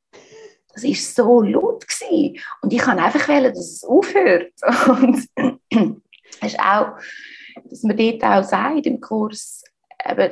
[0.72, 2.40] Das war so laut gewesen.
[2.62, 4.52] Und ich kann einfach wählen, dass es aufhört.
[4.88, 5.28] Und
[6.40, 6.96] es ist auch,
[7.70, 9.62] dass man dort auch sagt im Kurs,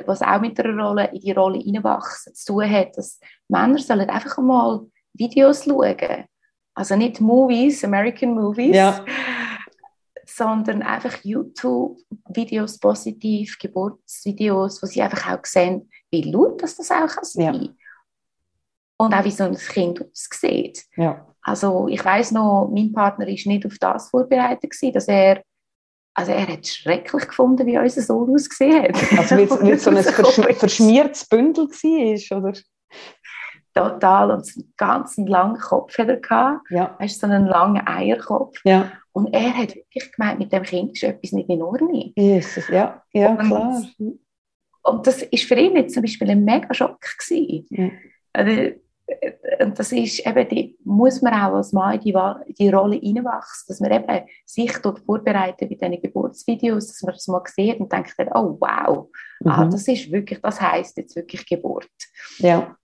[0.05, 4.09] was auch mit der Rolle, in die Rolle hineinwachsen zu tun hat, dass Männer sollen
[4.09, 4.81] einfach mal
[5.13, 6.25] Videos schauen.
[6.75, 9.05] Also nicht Movies, American Movies, ja
[10.35, 17.07] sondern einfach YouTube-Videos positiv, Geburtsvideos, wo sie einfach auch sehen, wie laut das, das auch
[17.07, 17.69] kann sein ja.
[18.97, 20.85] Und auch wie so ein Kind aussieht.
[20.95, 21.27] Ja.
[21.41, 25.43] Also ich weiß noch, mein Partner ist nicht auf das vorbereitet gewesen, dass er
[26.15, 29.17] also er hat es schrecklich gefunden, wie unser Sohn ausgesehen hat.
[29.17, 32.59] Also wie es so ein versch verschmiertes Bündel war, oder?
[33.73, 34.31] Total.
[34.31, 36.69] Und einen ganz langen Kopf hat er gehabt.
[36.69, 36.95] Ja.
[36.99, 38.59] Weißt, so einen langen Eierkopf.
[38.63, 38.91] Ja.
[39.13, 42.11] Und er hat wirklich gemeint, mit dem Kind ist etwas nicht in Ordnung.
[42.15, 43.83] Jesus, ja, ja und, klar.
[44.83, 47.65] Und das war für ihn jetzt zum Beispiel ein mega Schock gewesen.
[47.69, 47.89] Ja.
[48.33, 48.73] Also,
[49.59, 53.65] und das ist eben, die, muss man auch als Mann in die, die Rolle hineinwachsen,
[53.67, 57.91] dass man eben sich dort vorbereitet bei diesen Geburtsvideos, dass man das mal sieht und
[57.91, 59.07] denkt, oh wow, ah,
[59.41, 59.51] mhm.
[59.51, 61.89] ah, das ist wirklich, das heisst jetzt wirklich Geburt.
[62.39, 62.75] Ja.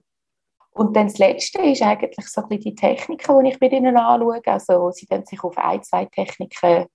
[0.79, 4.39] Und dann das Letzte ist eigentlich so die Techniken, die ich mit ihnen anschaue.
[4.45, 6.85] Also sie dann sich auf ein, zwei Techniken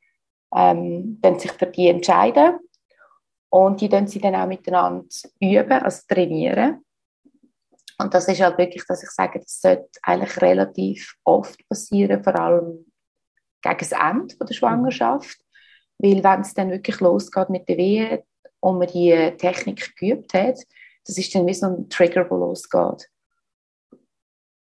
[0.57, 2.61] ähm, sich für die entscheiden.
[3.51, 5.05] Und die dann sie dann auch miteinander
[5.39, 6.83] üben, also trainieren.
[7.99, 12.41] Und das ist halt wirklich, dass ich sage, das sollte eigentlich relativ oft passieren, vor
[12.41, 12.91] allem
[13.61, 15.37] gegen das Ende der Schwangerschaft.
[15.99, 18.25] Weil wenn es dann wirklich losgeht mit der Wehe
[18.61, 20.57] und man die Technik geübt hat,
[21.05, 23.11] das ist dann wie so ein Trigger, der losgeht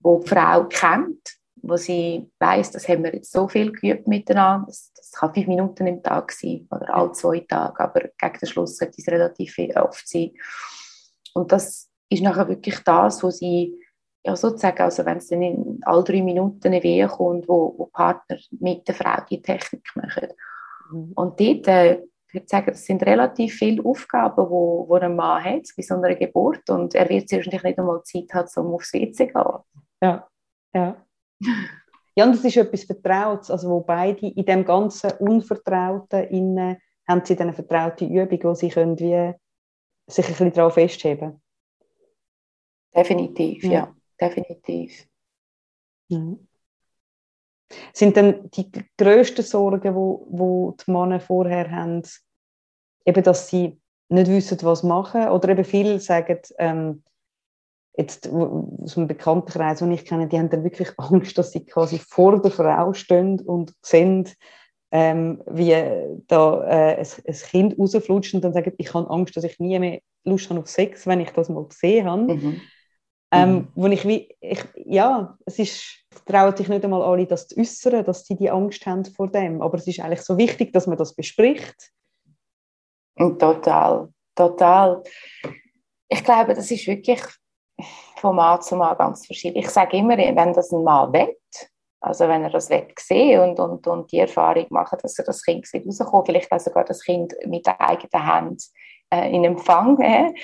[0.04, 4.66] wo die Frau kennt, wo sie weiß, das haben wir jetzt so viel geübt miteinander.
[4.66, 8.48] Das, das kann fünf Minuten im Tag sein oder alle zwei Tage, aber gegen den
[8.48, 10.32] Schluss sollte es relativ oft sein.
[11.32, 13.80] Und das ist nachher wirklich das, wo sie
[14.24, 17.86] ja, sozusagen, also wenn es dann in alle drei Minuten eine Wehe kommt, wo, wo
[17.86, 20.28] Partner mit der Frau die Technik machen.
[20.90, 21.12] Mhm.
[21.14, 25.44] Und dort, äh, ich würde sagen, das sind relativ viele Aufgaben, wo, wo ein Mann
[25.44, 28.92] hat bei so einer Geburt und er wird wahrscheinlich nicht einmal Zeit haben, um aufs
[28.92, 29.84] WC zu gehen.
[30.04, 30.28] Ja,
[30.74, 31.06] ja.
[32.16, 36.76] Ja, und das ist etwas Vertrautes, also wo beide in dem ganzen Unvertrauten innen
[37.08, 39.32] haben sie dann eine vertraute Übung, wo sie können wie
[40.06, 41.42] sich ein bisschen darauf festheben
[42.94, 45.08] Definitiv, ja, ja definitiv.
[46.08, 46.46] Mhm.
[47.92, 52.02] Sind denn die grössten Sorgen, wo, wo die Männer vorher haben,
[53.04, 55.30] eben, dass sie nicht wissen, was machen?
[55.30, 57.02] Oder eben viele sagen, ähm,
[57.96, 61.98] jetzt aus einem Bekanntenkreis, den ich kenne, die haben dann wirklich Angst, dass sie quasi
[61.98, 64.28] vor der Frau stehen und sehen,
[64.90, 65.74] ähm, wie
[66.28, 69.78] da äh, ein, ein Kind rausflutscht und dann sagen, ich habe Angst, dass ich nie
[69.78, 72.35] mehr Lust habe auf Sex, wenn ich das mal gesehen habe.
[72.35, 72.61] Mhm.
[73.33, 73.68] Ähm, mhm.
[73.74, 78.04] wo ich wie, ich, ja, es ist, trauen sich nicht einmal alle, das zu äußern,
[78.04, 79.61] dass sie die Angst haben vor dem.
[79.61, 81.90] Aber es ist eigentlich so wichtig, dass man das bespricht.
[83.16, 85.02] Total, total.
[86.09, 87.20] Ich glaube, das ist wirklich
[88.24, 89.58] von Mann zu Mann ganz verschieden.
[89.58, 91.37] Ich sage immer, wenn das ein Mann will,
[92.00, 95.44] also wenn er das will sehen und, und, und die Erfahrung machen, dass er das
[95.44, 98.62] Kind sieht rauskommt, vielleicht auch sogar das Kind mit der eigenen Hand
[99.10, 100.34] äh, in Empfang nehmen,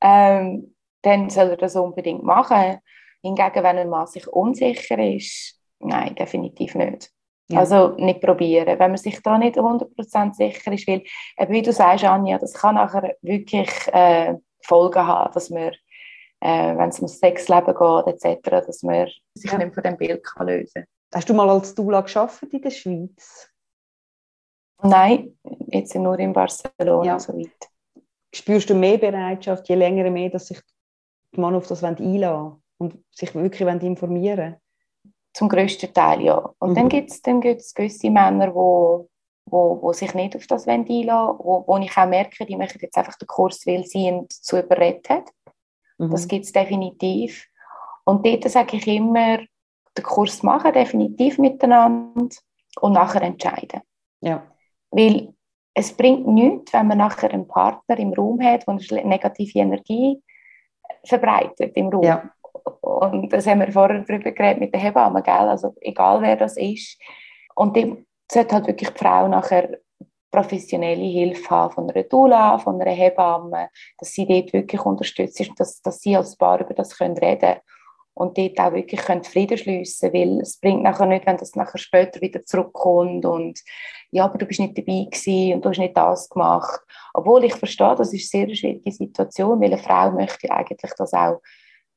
[0.00, 2.78] ähm, dann soll er das unbedingt machen.
[3.22, 7.10] Hingegen, wenn ein Mann sich unsicher ist, nein, definitiv nicht.
[7.50, 7.60] Ja.
[7.60, 11.02] Also nicht probieren, wenn man sich da nicht 100% sicher ist, weil,
[11.48, 15.72] wie du sagst, Anja, das kann nachher wirklich äh, Folgen haben, dass man
[16.40, 19.58] äh, wenn es um das Sexleben geht, etc., dass man sich ja.
[19.58, 20.86] nicht von dem Bild kann lösen kann.
[21.14, 23.50] Hast du mal als Dula geschafft in der Schweiz?
[24.82, 25.36] Nein,
[25.68, 27.18] jetzt nur in Barcelona ja.
[27.18, 27.68] so weit.
[28.34, 30.60] Spürst du mehr Bereitschaft, je länger mehr, dass sich
[31.34, 34.56] die Männer auf das einladen und sich wirklich informieren wollen?
[35.34, 36.54] Zum grössten Teil, ja.
[36.58, 36.74] Und mhm.
[36.74, 39.08] dann gibt es dann gibt's gewisse Männer, die wo,
[39.46, 42.96] wo, wo sich nicht auf das einladen wo, wo ich auch merke, die möchten jetzt
[42.96, 45.30] einfach den Kurs, weil sie ihn dazu überredet hat.
[45.98, 46.10] Mhm.
[46.10, 47.46] Das gibt es definitiv.
[48.04, 49.38] Und dort sage ich immer,
[49.96, 52.34] den Kurs machen, definitiv miteinander
[52.80, 53.82] und nachher entscheiden.
[54.20, 54.46] Ja.
[54.90, 55.34] Weil
[55.74, 60.22] es bringt nichts, wenn man nachher einen Partner im Raum hat, der eine negative Energie
[61.04, 62.02] verbreitet im Raum.
[62.02, 62.30] Ja.
[62.80, 65.34] Und das haben wir vorher darüber geredet mit der Hebamme, gell?
[65.34, 66.98] also egal wer das ist.
[67.54, 69.78] Und dem sollte halt wirklich die Frau nachher
[70.30, 75.50] professionelle Hilfe haben von einer Dula, von einer Hebamme, dass sie dort wirklich unterstützt ist
[75.50, 77.56] und dass, dass sie als Paar über das können reden
[78.14, 81.78] und dort auch wirklich können Frieden schliessen weil es bringt nachher nicht, wenn das nachher
[81.78, 83.60] später wieder zurückkommt und
[84.10, 86.80] ja, aber du bist nicht dabei gewesen und du hast nicht das gemacht.
[87.14, 91.12] Obwohl ich verstehe, das ist eine sehr schwierige Situation, weil eine Frau möchte eigentlich das
[91.12, 91.40] auch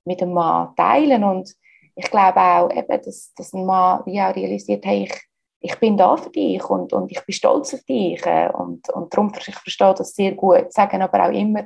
[0.05, 1.53] mit dem Mann teilen und
[1.95, 5.30] ich glaube auch, eben, dass, dass ein Mann wie auch realisiert, hey, ich
[5.61, 8.25] ich bin da für dich und, und ich bin stolz auf dich.
[8.25, 10.73] Äh, und, und darum ich verstehe das sehr gut.
[10.73, 11.61] Sagen aber auch immer,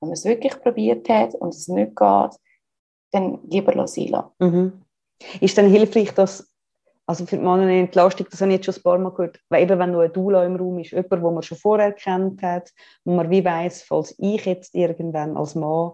[0.00, 2.30] wenn man es wirklich probiert hat und es nicht geht,
[3.10, 4.14] dann lieber lassen.
[4.38, 4.84] Mhm.
[5.40, 6.54] Ist dann hilfreich, dass,
[7.06, 9.40] also für die Männer eine Entlastung, das habe ich jetzt schon ein paar Mal gehört,
[9.48, 12.42] weil eben wenn nur ein Dula im Raum ist, jemand, den man schon vorher kennt
[12.42, 12.70] hat,
[13.04, 15.92] wo man wie weiß, falls ich jetzt irgendwann als Mann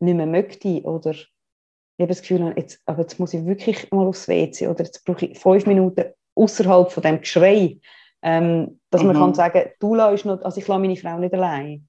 [0.00, 4.06] nicht mehr möchte oder ich habe das Gefühl, jetzt, aber jetzt muss ich wirklich mal
[4.06, 7.78] aufs WC oder jetzt brauche ich fünf Minuten außerhalb von dem Geschrei,
[8.22, 9.08] ähm, dass mhm.
[9.08, 11.88] man kann sagen, Dula ist noch, also ich lasse meine Frau nicht allein.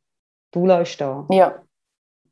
[0.51, 1.25] Dula ist da.
[1.29, 1.61] Ja,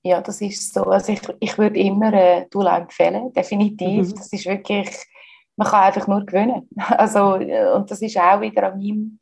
[0.03, 0.83] ja, das ist so.
[0.83, 4.07] Also ich, ich würde immer äh, Dula empfehlen, definitiv.
[4.07, 4.15] Mhm.
[4.15, 4.89] Das ist wirklich,
[5.57, 6.69] man kann einfach nur gewinnen.
[6.77, 9.19] Also, äh, und das ist auch wieder an meinem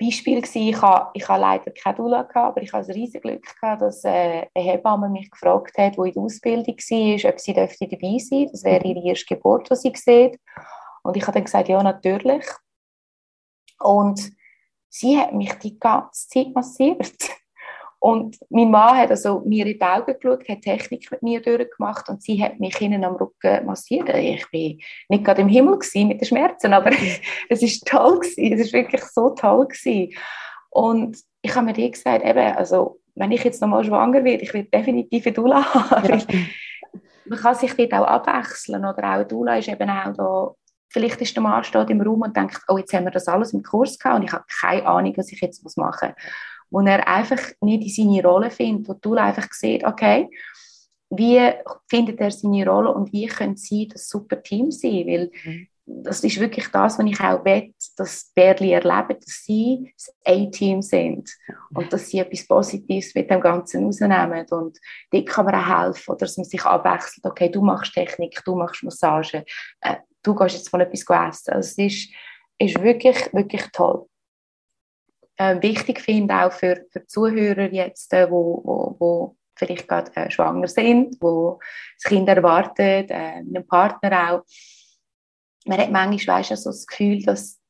[0.00, 0.68] Beispiel gewesen.
[0.68, 3.82] Ich habe, ich habe leider keine Dula gehabt, aber ich habe ein riesiges Glück gehabt,
[3.82, 7.68] dass äh, eine Hebamme mich gefragt hat, die in der Ausbildung war, ob sie dabei
[7.70, 8.46] sein dürfte.
[8.50, 10.40] Das wäre ihre erste Geburt, die sie sieht.
[11.02, 12.44] Und ich habe dann gesagt, ja, natürlich.
[13.80, 14.32] Und
[14.88, 17.12] sie hat mich die ganze Zeit massiert.
[17.98, 22.08] Und mein Mann hat also mir in die Augen geschaut, hat Technik mit mir durchgemacht
[22.08, 24.08] und sie hat mich innen am Rücken massiert.
[24.08, 24.60] Ich war
[25.08, 26.90] nicht gerade im Himmel mit den Schmerzen, aber
[27.48, 28.58] es war toll gewesen.
[28.58, 30.16] Es war wirklich so toll gewesen.
[30.70, 34.52] Und ich habe mir dir gesagt, eben, also wenn ich jetzt nochmal schwanger werde, ich
[34.52, 36.08] werde definitiv eine Dula haben.
[36.08, 36.18] Ja.
[37.24, 40.54] Man kann sich dort auch abwechseln oder auch eine Dula ist eben auch da
[40.92, 43.52] Vielleicht ist der Mann steht im Raum und denkt, oh, jetzt haben wir das alles
[43.52, 46.24] im Kurs gehabt und ich habe keine Ahnung, was ich jetzt machen muss.
[46.70, 50.28] Wo er einfach nicht in seine Rolle findet, wo du einfach siehst, okay,
[51.14, 51.52] wie
[51.88, 55.06] findet er seine Rolle und wie können sie das super Team sein?
[55.06, 55.68] Weil mhm.
[55.84, 60.80] das ist wirklich das, was ich auch will, dass Berli erleben, dass sie das A-Team
[60.80, 61.30] sind
[61.74, 64.46] und dass sie etwas Positives mit dem Ganzen rausnehmen.
[64.50, 64.78] Und
[65.10, 67.26] dort kann man auch helfen, oder dass man sich abwechselt.
[67.26, 69.44] Okay, du machst Technik, du machst Massage,
[69.82, 71.52] äh, du gehst jetzt mal etwas essen.
[71.52, 72.08] Also es ist,
[72.58, 74.06] ist wirklich, wirklich toll.
[75.38, 80.30] Ähm, wichtig finde auch für, für Zuhörer jetzt, äh, wo, wo, wo vielleicht gerade äh,
[80.30, 81.58] schwanger sind, wo
[81.96, 84.42] das Kind erwartet, äh, einen Partner auch.
[85.64, 87.60] Man hat manchmal weißt, so das Gefühl, dass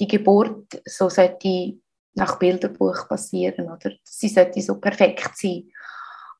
[0.00, 1.78] die Geburt so sollte
[2.14, 3.92] nach Bilderbuch passieren, oder?
[4.04, 5.70] Sie sollte so perfekt sein.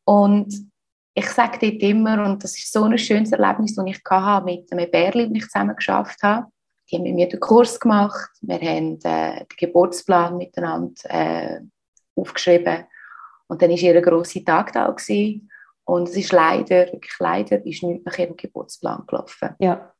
[0.04, 0.71] Und
[1.14, 4.70] ich sage dort immer, und das ist so ein schönes Erlebnis, das ich hatte mit
[4.72, 6.46] einem Bärli, das ich zusammen geschafft habe.
[6.90, 11.60] die haben mit mir den Kurs gemacht, wir haben äh, den Geburtsplan miteinander äh,
[12.14, 12.84] aufgeschrieben
[13.48, 15.50] und dann war ihr grosser Tag da gewesen.
[15.84, 19.50] und es ist leider, wirklich leider, ist nichts nach ihrem Geburtsplan gelaufen.
[19.58, 19.92] Ja.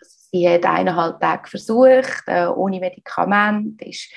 [0.00, 4.12] Sie hat eineinhalb Tage versucht, äh, ohne Medikament, ist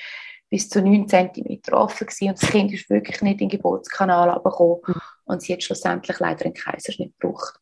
[0.48, 4.28] bis zu 9 cm offen gewesen und das Kind ist wirklich nicht in den Geburtskanal
[4.30, 5.00] abgekommen mhm.
[5.24, 7.58] Und sie hat schlussendlich leider einen Kaiserschnitt gebraucht.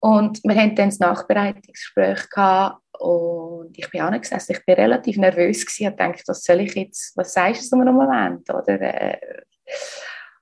[0.00, 5.64] Und wir hatten dann das Nachbereitungsgespräch gehabt und ich bin angesessen, ich bin relativ nervös
[5.64, 8.80] gewesen und dachte, was soll ich jetzt, was sagst du so einem Moment, oder?
[8.80, 9.18] Äh,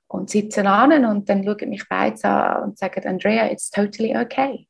[0.09, 4.69] und sitzen an und dann schauen mich beide an und sagen, Andrea, it's totally okay.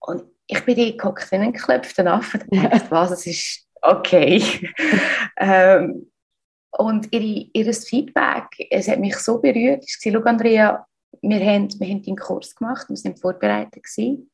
[0.00, 4.42] Und ich bin die gehockt in einen geklopften Affen und dachte, was, es ist okay.
[5.38, 6.10] ähm,
[6.78, 10.86] und ihre, ihr Feedback, es hat mich so berührt, ich gesagt, Andrea,
[11.22, 14.30] wir haben, wir haben den Kurs gemacht, wir sind vorbereitet gewesen.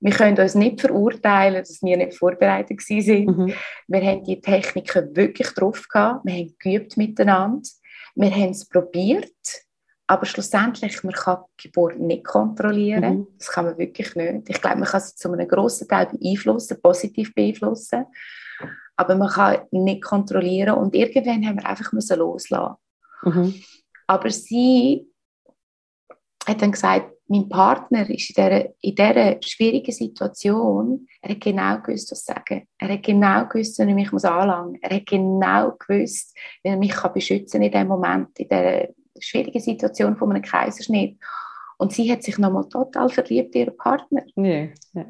[0.00, 3.24] Wir können uns nicht verurteilen, dass wir nicht vorbereitet waren.
[3.24, 3.54] Mhm.
[3.88, 6.24] Wir haben die Techniken wirklich drauf gehabt.
[6.24, 7.66] Wir haben geübt miteinander.
[8.14, 9.32] Wir haben es probiert.
[10.06, 13.18] Aber schlussendlich, man kann die Geburt nicht kontrollieren.
[13.18, 13.26] Mhm.
[13.38, 14.48] Das kann man wirklich nicht.
[14.48, 18.04] Ich glaube, man kann sie zu einem grossen Teil beeinflussen, positiv beeinflussen.
[18.96, 20.76] Aber man kann nicht kontrollieren.
[20.78, 22.76] Und irgendwann haben wir einfach loslassen
[23.22, 23.54] mhm.
[24.06, 25.06] Aber sie
[26.46, 31.80] hat dann gesagt, mein Partner ist in dieser, in dieser schwierigen Situation, er hat genau
[31.80, 32.68] gewusst, was sagen.
[32.78, 34.80] Er hat genau gewusst, wie ich mich muss anlangen muss.
[34.82, 39.60] Er hat genau gewusst, wie er mich kann beschützen in diesem Moment, in dieser schwierigen
[39.60, 41.18] Situation von einem Kaiserschnitt.
[41.78, 44.22] Und sie hat sich nochmal total verliebt in ihren Partner.
[44.36, 45.06] Ja, ja.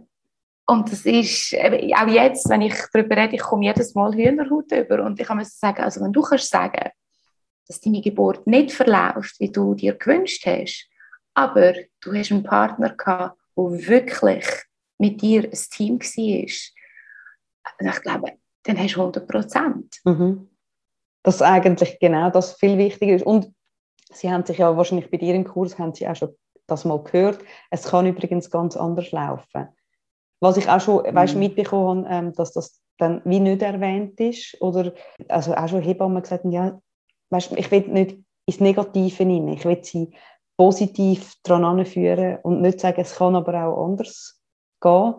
[0.67, 5.05] Und das ist, auch jetzt, wenn ich darüber rede, ich komme jedes Mal Hühnerhaut über
[5.05, 6.91] und ich mir sagen, also wenn du kannst sagen,
[7.67, 10.89] dass deine Geburt nicht verläuft, wie du dir gewünscht hast,
[11.35, 14.47] aber du hast einen Partner gehabt, der wirklich
[14.99, 16.45] mit dir ein Team war.
[17.95, 20.01] Ich glaube, dann hast du 100 Prozent.
[20.05, 20.51] Mhm.
[21.23, 23.27] Dass eigentlich genau das viel wichtiger ist.
[23.27, 23.53] Und
[24.13, 27.03] Sie haben sich ja wahrscheinlich bei dir im Kurs haben Sie auch schon das mal
[27.03, 27.41] gehört.
[27.71, 29.69] Es kann übrigens ganz anders laufen.
[30.41, 31.15] Was ich auch schon mhm.
[31.15, 34.61] weißt, mitbekommen habe, ähm, dass das dann wie nicht erwähnt ist.
[34.61, 34.93] Oder
[35.29, 36.81] also auch schon Hebammen gesagt haben, ja,
[37.31, 39.49] weißt, ich will nicht ins Negative hinein.
[39.49, 40.15] Ich will sie
[40.57, 44.41] positiv daran anführen und nicht sagen, es kann aber auch anders
[44.81, 45.15] gehen.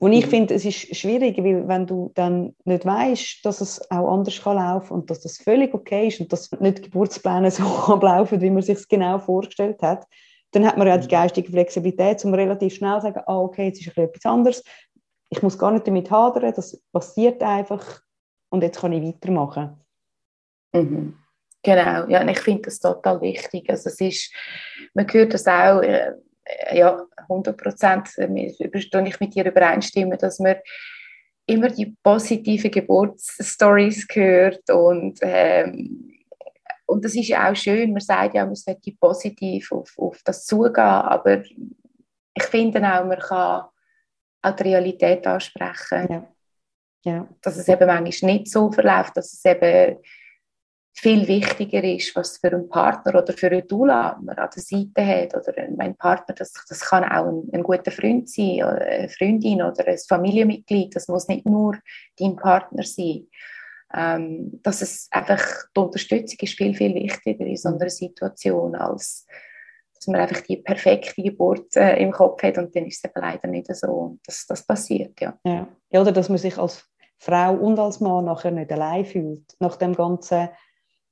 [0.00, 0.30] Und ich mhm.
[0.30, 4.56] finde, es ist schwierig, weil wenn du dann nicht weißt, dass es auch anders kann
[4.56, 8.62] laufen und dass das völlig okay ist und dass nicht Geburtspläne so ablaufen, wie man
[8.62, 10.06] sich es genau vorgestellt hat,
[10.52, 11.10] dann hat man ja die mhm.
[11.10, 14.62] geistige Flexibilität, um relativ schnell zu sagen, ah, okay, jetzt ist etwas anderes,
[15.30, 18.00] ich muss gar nicht damit hadern, das passiert einfach
[18.50, 19.76] und jetzt kann ich weitermachen.
[20.72, 21.16] Mhm.
[21.62, 23.68] Genau, ja, und ich finde das total wichtig.
[23.68, 24.32] Also es ist,
[24.94, 26.12] man hört das auch, äh,
[26.72, 30.56] ja, 100 Prozent äh, ich mit dir übereinstimmen, dass man
[31.46, 36.17] immer die positiven Geburtsstories hört und ähm,
[36.88, 40.46] und das ist ja auch schön, man sagt ja, man sollte positiv auf, auf das
[40.46, 41.42] zugehen, aber
[42.34, 43.64] ich finde auch, man kann
[44.42, 46.06] auch die Realität ansprechen.
[46.10, 46.28] Ja.
[47.04, 47.28] Ja.
[47.42, 49.98] Dass es eben manchmal nicht so verläuft, dass es eben
[50.94, 55.06] viel wichtiger ist, was für einen Partner oder für eine Dula man an der Seite
[55.06, 55.34] hat.
[55.36, 59.62] Oder mein Partner, das, das kann auch ein, ein guter Freund sein, oder eine Freundin
[59.62, 60.96] oder ein Familienmitglied.
[60.96, 61.76] Das muss nicht nur
[62.18, 63.28] dein Partner sein.
[63.94, 65.42] Ähm, dass es einfach,
[65.74, 69.26] die Unterstützung ist viel, viel wichtiger in so einer Situation, als
[69.94, 73.20] dass man einfach die perfekte Geburt äh, im Kopf hat und dann ist es eben
[73.20, 75.20] leider nicht so, dass das passiert.
[75.20, 75.38] Ja.
[75.44, 75.68] Ja.
[75.90, 76.84] ja, oder dass man sich als
[77.18, 80.48] Frau und als Mann nachher nicht allein fühlt, nach dem ganzen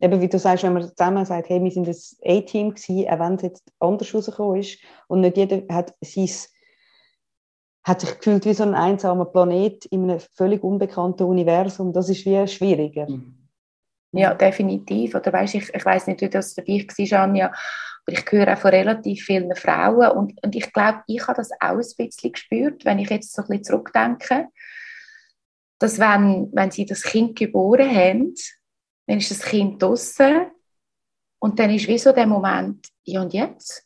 [0.01, 3.19] eben wie du sagst, wenn man zusammen sagt, hey, wir sind ein A-Team gewesen, auch
[3.19, 6.29] wenn es jetzt anders rausgekommen ist und nicht jeder hat sein
[7.87, 11.93] hat sich gefühlt wie so ein einsamer Planet in einem völlig unbekannten Universum.
[11.93, 13.09] Das ist wie schwieriger.
[13.09, 13.49] Mhm.
[14.11, 15.15] Ja, definitiv.
[15.15, 18.53] Oder weißt, ich, ich weiß nicht, wie das für dich war, Anja, aber ich höre
[18.53, 22.33] auch von relativ vielen Frauen und, und ich glaube, ich habe das auch ein bisschen
[22.33, 24.49] gespürt, wenn ich jetzt so ein bisschen zurückdenke,
[25.79, 28.35] dass wenn, wenn sie das Kind geboren haben,
[29.07, 30.47] dann ist das Kind draußen
[31.39, 33.86] und dann ist wie so der Moment, ja und jetzt?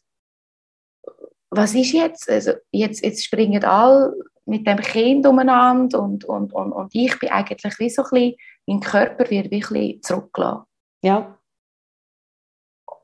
[1.50, 2.30] Was ist jetzt?
[2.30, 4.14] Also jetzt, jetzt springen alle
[4.46, 8.34] mit dem Kind umeinander und, und, und, und ich bin eigentlich wie so ein bisschen,
[8.66, 10.64] mein Körper wird wirklich zurückgelassen.
[11.02, 11.36] Ja.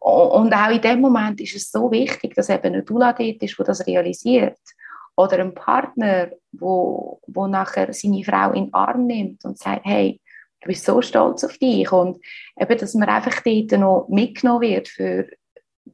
[0.01, 3.59] Und auch in dem Moment ist es so wichtig, dass eben ein Dula dort ist,
[3.59, 4.59] der das realisiert.
[5.17, 10.21] Oder ein Partner, wo, wo nachher seine Frau in den Arm nimmt und sagt, hey,
[10.61, 12.23] du bist so stolz auf dich und
[12.59, 15.29] eben, dass man einfach dort noch mitgenommen wird für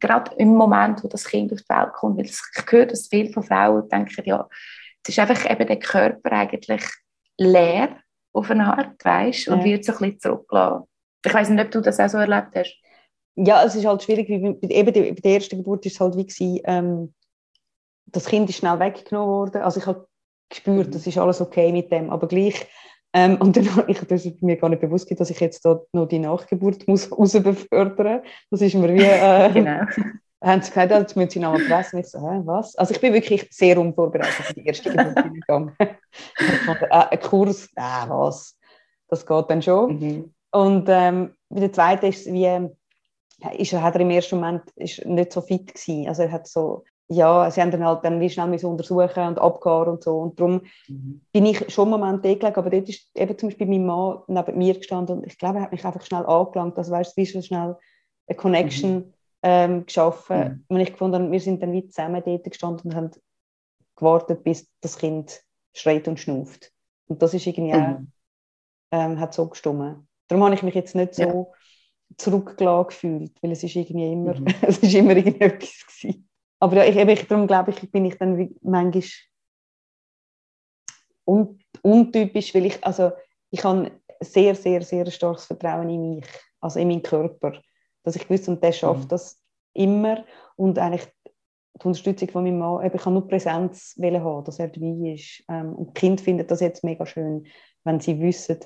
[0.03, 2.39] gerade im Moment, wo das Kind auf die Welt kommt, weil ich
[2.69, 4.47] höre, dass viele von Frauen denken, ja,
[5.03, 6.85] es ist einfach eben der Körper eigentlich
[7.39, 7.97] leer
[8.35, 9.65] auf eine Art, weißt und Ja.
[9.65, 10.85] wird so ein bisschen zurückgelassen.
[11.25, 12.77] Ich weiß nicht, ob du das auch so erlebt hast.
[13.37, 16.61] Ja, es ist halt schwierig, eben bei der ersten Geburt ist es halt wie gewesen,
[16.65, 17.15] ähm,
[18.07, 19.63] das Kind ist schnell weggenommen worden.
[19.63, 20.07] Also ich habe
[20.51, 20.93] gespürt, Mhm.
[20.93, 22.67] das ist alles okay mit dem, aber gleich.
[23.15, 25.81] Ähm, und dann habe ich das ist mir gar nicht bewusst, dass ich jetzt da
[25.93, 28.23] noch die Nachgeburt muss rausbefördern.
[28.51, 29.87] Das ist mir wie, äh, Genau.
[30.43, 31.99] haben sie gesagt, jetzt müssen sie noch mal fressen.
[31.99, 32.75] Ich so, hä, was?
[32.77, 38.09] Also ich bin wirklich sehr unvorbereitet für die erste Geburt gefunden, äh, ein Kurs, äh,
[38.09, 38.57] was?
[39.09, 39.99] Das geht dann schon.
[39.99, 40.35] Mhm.
[40.53, 42.71] Und ähm, bei der zweiten ist es wie, ähm,
[43.59, 46.09] ist, er- hat er im ersten Moment ist nicht so fit gewesen.
[46.09, 49.39] Also er hat so, ja, sie haben dann halt dann wie schnell müssen untersuchen und
[49.39, 50.19] abgehen und so.
[50.19, 51.21] Und darum Mhm.
[51.33, 54.59] bin ich schon einen Moment gelegen, aber dort ist eben zum Beispiel mein Mann neben
[54.59, 56.77] mir gestanden und ich glaube, er hat mich einfach schnell angelangt.
[56.79, 57.77] Also weißt du, wie schon schnell
[58.27, 60.65] eine Connection ähm, geschaffen.
[60.69, 63.11] Und ich gefunden, wir sind dann wie zusammen dort gestanden und haben
[63.97, 65.43] gewartet, bis das Kind
[65.75, 66.73] schreit und schnauft.
[67.09, 68.13] Und das ist irgendwie auch Mhm.
[68.93, 70.07] ähm, hat so gestimmt.
[70.29, 71.45] Darum habe ich mich jetzt nicht so Ja.
[72.17, 74.47] zurückgelassen gefühlt, weil es ist irgendwie immer, Mhm.
[74.63, 76.29] es ist immer irgendetwas gewesen.
[76.63, 79.03] Aber ja, ich, eben, ich, darum glaube ich, bin ich dann manchmal
[81.27, 83.11] un, untypisch, weil ich, also
[83.51, 83.91] ich habe
[84.21, 86.25] sehr, sehr, sehr starkes Vertrauen in mich,
[86.61, 87.61] also in meinen Körper,
[88.05, 89.09] dass ich wusste, und der schafft Mhm.
[89.09, 89.43] das
[89.73, 94.61] immer und eigentlich die Unterstützung von meinem Mann, eben, ich kann nur Präsenz haben, dass
[94.61, 95.43] er dabei ist.
[95.49, 97.45] Ähm, und die Kinder finden das jetzt mega schön,
[97.83, 98.61] wenn sie wissen,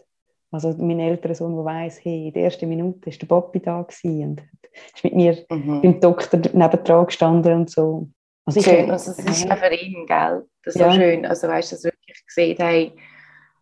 [0.50, 3.82] also mein älterer Sohn, der weiss, hey, in der ersten Minute ist der Papi da
[3.82, 4.42] gewesen und
[4.94, 5.82] ist mit mir Mhm.
[5.82, 8.08] beim Doktor nebendran gestanden und so.
[8.44, 10.44] Also Schön, also es ist ja, für ihn, gell?
[10.64, 10.90] Das ist Ja.
[10.92, 11.26] so schön.
[11.26, 12.92] Also weißt du, dass wirklich gesehen hey,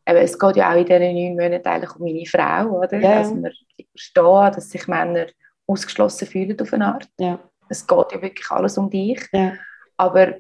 [0.04, 3.00] es geht ja auch in diesen neun Monaten eigentlich um meine Frau, oder?
[3.00, 3.16] Ja, ja.
[3.18, 3.52] Also wir
[3.92, 5.26] verstehen, dass sich Männer
[5.66, 7.08] ausgeschlossen fühlen auf eine Art.
[7.18, 7.38] ja,
[7.70, 9.20] Es geht ja wirklich alles um dich.
[9.32, 9.54] ja,
[9.96, 10.34] Aber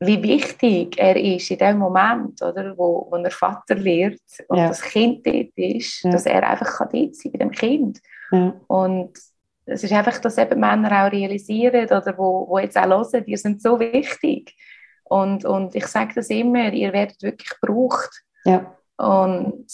[0.00, 4.68] wie wichtig er ist in dem Moment, oder, wo, wo er Vater wird und Ja.
[4.68, 6.10] das Kind dort ist, Ja.
[6.10, 8.00] dass er einfach kann dort sein bei dem Kind.
[8.30, 9.18] ja, Und
[9.66, 13.36] es ist einfach, dass eben Männer auch realisieren oder wo, wo jetzt auch hören, die
[13.36, 14.54] sind so wichtig.
[15.04, 18.22] Und, und ich sage das immer, ihr werdet wirklich gebraucht.
[18.44, 19.66] ja, Und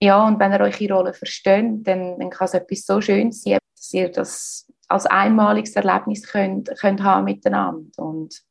[0.00, 3.58] ja, und wenn ihr eure Rolle versteht, dann, dann kann es etwas so Schönes sein,
[3.76, 8.02] dass ihr das als einmaliges Erlebnis könnt, könnt haben miteinander.
[8.02, 8.42] Und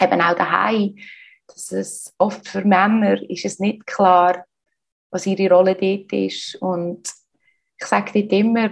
[0.00, 0.96] eben auch daheim,
[1.46, 4.44] dass es oft für Männer ist es nicht klar,
[5.10, 6.56] was ihre Rolle dort ist.
[6.56, 7.10] Und
[7.78, 8.70] ich sage dort immer,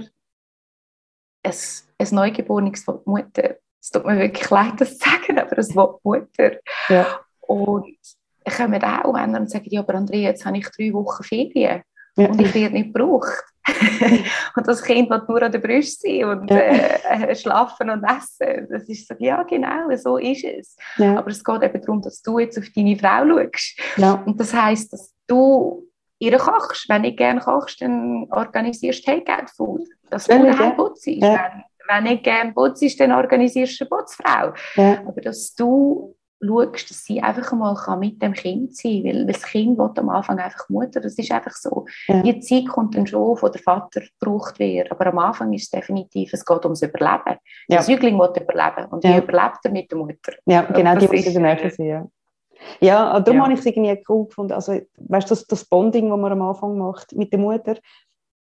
[1.43, 1.55] ein,
[1.99, 3.57] ein Neugeborenes die Mutter.
[3.81, 6.59] Es tut mir wirklich leid, das zu sagen, aber es will Mutter.
[6.89, 7.97] ja, Und
[8.45, 11.83] ich komme auch Männer und sagen, ja, aber Andrea, jetzt habe ich drei Wochen Ferien
[12.17, 12.29] ja.
[12.29, 13.45] und ich werde nicht gebraucht.
[14.57, 18.67] und das Kind will nur an der Brust sein und äh, schlafen und essen.
[18.71, 20.77] Das ist so, ja genau, so ist es.
[20.97, 23.79] ja, Aber es geht eben darum, dass du jetzt auf deine Frau schaust.
[23.97, 25.87] ja, Und das heisst, dass du
[26.19, 26.89] ihr kochst.
[26.89, 29.83] Wenn du gerne kochst, dann organisierst du Takeout Food.
[30.11, 31.07] Dass du daheim putzt.
[31.07, 31.21] Ja.
[31.35, 34.53] Wenn, wenn nicht gerne putzt, dann organisierst du eine Putzfrau.
[34.77, 39.05] ja, Aber dass du schaust, dass sie einfach mal kann mit dem Kind sein kann.
[39.05, 41.01] Weil das Kind will am Anfang einfach Mutter.
[41.01, 41.87] Das ist einfach so.
[42.07, 42.23] Ja.
[42.23, 44.91] Die Zeit kommt dann schon, wo der Vater gebraucht wird.
[44.91, 47.39] Aber am Anfang ist es definitiv, es geht ums Überleben.
[47.69, 47.77] Ja.
[47.77, 48.87] Der Säugling will überleben.
[48.91, 49.15] Und Ja.
[49.15, 50.33] wie überlebt er mit der Mutter?
[50.47, 52.07] ja, genau, das die muss Nähe äh, sein, ja.
[52.81, 53.45] Ja, darum Ja.
[53.45, 54.53] habe ich es irgendwie cool gefunden.
[54.53, 57.77] Also, weißt du, das, das Bonding, das man am Anfang macht mit der Mutter,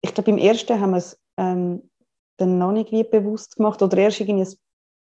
[0.02, 1.90] ich glaube, im ersten haben wir es ähm,
[2.38, 4.56] dann noch nicht wie bewusst gemacht oder erst irgendwie ein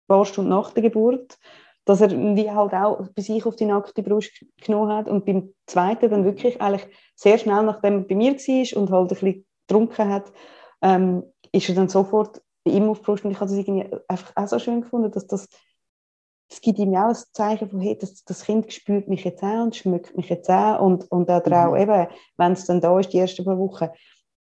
[0.07, 1.39] paar Stunden nach der Geburt,
[1.85, 5.53] dass er wie halt auch bei sich auf die nackte Brust genommen hat und beim
[5.67, 9.47] zweiten dann wirklich eigentlich sehr schnell, nachdem er bei mir war und halt ein bisschen
[9.67, 10.33] getrunken hat,
[10.83, 13.89] ähm, ist er dann sofort bei ihm auf die Brust und ich habe das irgendwie
[14.09, 15.49] einfach auch so schön gefunden, dass das
[16.51, 19.43] es gibt ihm ja auch ein Zeichen von, hey, das, das Kind spürt mich jetzt
[19.43, 21.53] auch und schmeckt mich jetzt auch und, und auch, Mhm.
[21.53, 22.07] auch eben,
[22.37, 23.89] wenn es dann da ist, die ersten paar Wochen,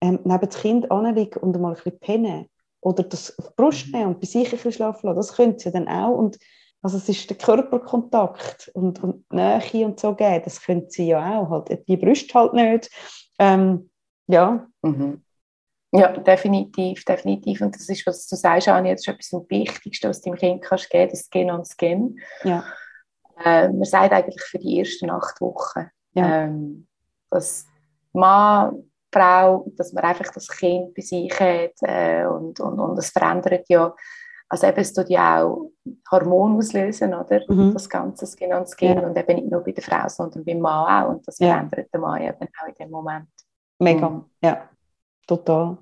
[0.01, 2.45] ähm, neben das Kind anliegen und mal ein bisschen pennen
[2.81, 3.91] oder das auf die Brust Mhm.
[3.91, 6.37] nehmen und bei sich ein bisschen schlafen lassen, das können sie dann auch und
[6.81, 11.39] also es ist der Körperkontakt und, und Nähe und so geben, das können sie ja
[11.39, 12.89] auch, halt, die Brüste halt nicht.
[13.39, 13.89] Ähm,
[14.27, 15.23] ja, Mhm.
[15.93, 17.61] Ja, definitiv, definitiv.
[17.61, 20.37] Und das ist, was du sagst, Anja, das ist etwas am Wichtigsten, was du dem
[20.37, 22.19] Kind kannst geben, das Skin on Skin.
[22.43, 22.63] ja,
[23.43, 26.43] Äh, man sagt eigentlich für die ersten acht Wochen, Ja.
[26.43, 26.87] ähm,
[27.29, 27.65] dass
[28.11, 33.09] Mann, Frau, dass man einfach das Kind bei sich hat äh, und, und, und das
[33.09, 33.95] verändert ja,
[34.49, 35.71] also eben es tut ja auch
[36.11, 37.41] Hormone auslösen, oder?
[37.47, 37.73] Mhm.
[37.73, 39.07] Das ganze Skin on Skin Ja.
[39.07, 41.53] und eben nicht nur bei der Frau, sondern beim Mann auch und das Ja.
[41.53, 43.27] verändert den Mann eben auch in dem Moment.
[43.79, 44.25] Mega, Mhm.
[44.41, 44.69] ja,
[45.27, 45.77] total.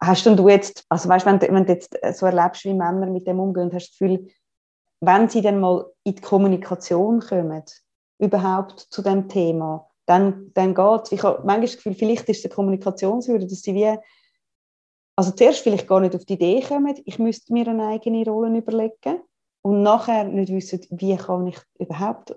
[0.00, 3.06] Hast denn du jetzt, also weißt, wenn, du- wenn du jetzt so erlebst, wie Männer
[3.06, 4.28] mit dem umgehen, hast du das Gefühl,
[5.00, 7.62] wenn sie dann mal in die Kommunikation kommen,
[8.18, 11.12] überhaupt zu dem Thema, dann, dann geht es.
[11.12, 13.98] Ich habe manchmal das Gefühl, vielleicht ist es eine Kommunikationshürde, dass sie wie,
[15.16, 18.58] also zuerst vielleicht gar nicht auf die Idee kommen, ich müsste mir eine eigene Rolle
[18.58, 19.22] überlegen
[19.62, 22.34] und nachher nicht wissen, wie kann ich überhaupt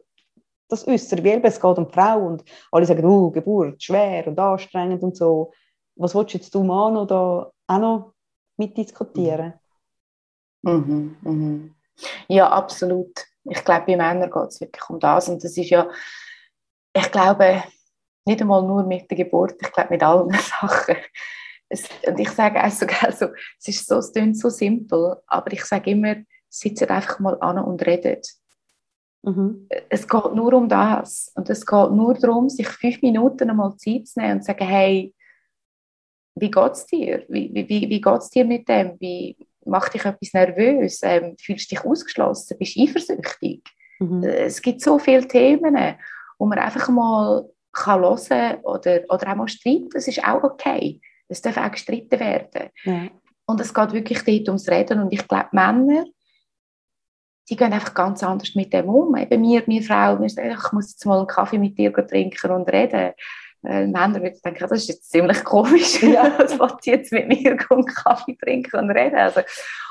[0.69, 5.01] das äußern, weil es geht um Frau und alle sagen, oh, Geburt, schwer und anstrengend
[5.01, 5.51] und so.
[5.95, 8.13] Was willst du jetzt du Mann oder auch noch
[8.57, 9.53] mitdiskutieren?
[10.63, 11.75] Mhm, mhm.
[12.27, 13.25] Ja, absolut.
[13.45, 15.89] Ich glaube, bei Männern geht es wirklich um das und das ist ja,
[16.93, 17.63] ich glaube,
[18.25, 20.29] nicht einmal nur mit der Geburt, ich glaube mit allen
[20.61, 20.97] Sachen.
[21.69, 23.27] Es, und ich sage auch sogar so,
[23.59, 26.15] es ist so, es klingt so simpel, aber ich sage immer,
[26.49, 28.27] sitzt einfach mal an und redet.
[29.23, 29.67] Mhm.
[29.89, 31.31] Es geht nur um das.
[31.35, 34.65] Und es geht nur darum, sich fünf Minuten einmal Zeit zu nehmen und zu sagen,
[34.65, 35.13] hey,
[36.35, 37.25] wie geht es dir?
[37.27, 38.95] Wie, wie, wie geht es dir mit dem?
[38.99, 40.99] Wie macht dich etwas nervös?
[41.03, 42.57] Ähm, fühlst du dich ausgeschlossen?
[42.57, 43.63] Bist du eifersüchtig?
[43.99, 44.23] Mhm.
[44.23, 45.75] Es gibt so viele Themen,
[46.37, 49.89] wo man einfach mal kann hören oder, oder auch mal streiten.
[49.89, 51.01] Das ist auch okay.
[51.27, 52.69] Es darf auch gestritten werden.
[52.83, 53.09] Ja.
[53.45, 55.01] Und es geht wirklich dort ums Reden.
[55.01, 56.05] Und ich glaube, Männer
[57.49, 59.15] die gehen einfach ganz anders mit dem um.
[59.15, 62.51] Eben wir, wir Frauen, wir sagen, ich muss jetzt mal einen Kaffee mit dir trinken
[62.51, 63.13] und reden.
[63.63, 66.31] Äh, Männer würden denken, das ist jetzt ziemlich komisch, ja.
[66.37, 69.15] was wollt ihr jetzt mit mir einen Kaffee trinken und reden?
[69.15, 69.41] Also,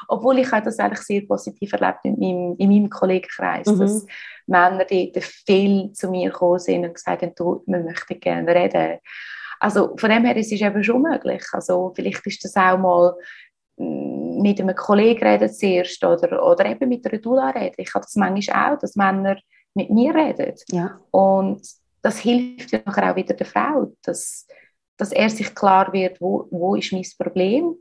[0.08, 3.80] obwohl ich das eigentlich sehr positiv erlebt in meinem, in meinem Kollegenkreis, mhm.
[3.80, 4.06] dass
[4.46, 8.98] Männer dort viel zu mir gekommen sind und gesagt haben, du, wir möchten gerne reden.
[9.60, 11.44] Also von dem her ist es eben schon möglich.
[11.52, 13.14] Also vielleicht ist das auch mal
[13.78, 17.74] mit einem Kollegen reden zuerst oder, oder eben mit einer Dula reden.
[17.78, 19.36] Ich habe das manchmal auch, dass Männer
[19.74, 20.54] mit mir reden.
[20.70, 20.98] Ja.
[21.10, 21.66] Und
[22.02, 24.46] das hilft nachher auch wieder der Frau, dass,
[24.96, 27.74] dass er sich klar wird, wo, wo ist mein Problem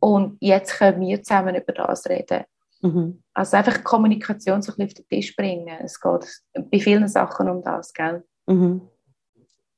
[0.00, 2.44] und jetzt können wir zusammen über das reden.
[2.80, 3.22] Mhm.
[3.34, 5.78] Also einfach Kommunikation so ein bisschen auf den Tisch bringen.
[5.82, 8.24] Es geht bei vielen Sachen um das, gell?
[8.46, 8.88] Mhm.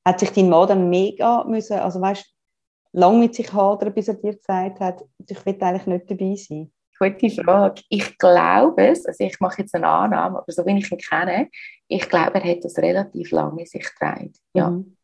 [0.04, 2.34] Hat sich dein Mann dann mega müssen, also weißt
[2.92, 6.72] lange mit sich hadern, bis er dir gesagt hat, ich will eigentlich nicht dabei sein?
[6.98, 7.82] Gute Frage.
[7.88, 11.48] Ich glaube es, also ich mache jetzt eine Annahme, aber so wie ich ihn kenne,
[11.88, 14.32] ich glaube, er hat das relativ lange sich getragen.
[14.54, 14.70] Ja.
[14.70, 14.96] Mhm.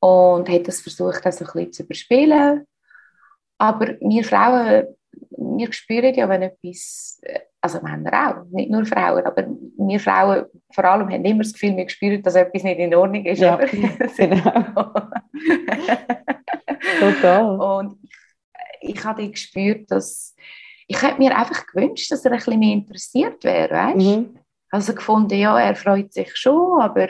[0.00, 2.66] Und hat das versucht, das ein bisschen zu überspielen.
[3.58, 4.86] Aber wir Frauen,
[5.30, 7.20] wir spüren ja, wenn etwas,
[7.60, 11.76] also Männer auch, nicht nur Frauen, aber wir Frauen vor allem haben immer das Gefühl,
[11.76, 13.40] wir spüren, dass etwas nicht in Ordnung ist.
[13.40, 14.92] Ja, genau.
[17.00, 17.60] Total.
[17.60, 17.98] Und
[18.80, 20.34] ich, ich habe gespürt, dass
[20.86, 23.96] ich hätte mir einfach gewünscht, dass er ein bisschen mehr interessiert wäre, weißt?
[23.96, 24.38] Mhm.
[24.70, 27.08] Also gefunden, ja, er freut sich schon, aber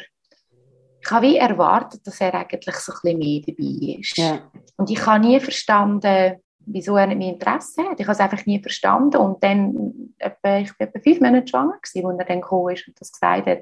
[1.01, 4.17] ich habe wie erwartet, dass er eigentlich so ein bisschen mehr dabei ist.
[4.17, 4.51] Ja.
[4.77, 6.37] Und ich habe nie verstanden,
[6.71, 7.99] wieso er nicht mehr Interesse hat.
[7.99, 9.17] Ich habe es einfach nie verstanden.
[9.17, 13.01] Und dann, etwa, ich war etwa fünf Monate schwanger, als er dann gekommen ist und
[13.01, 13.59] das gesagt hat.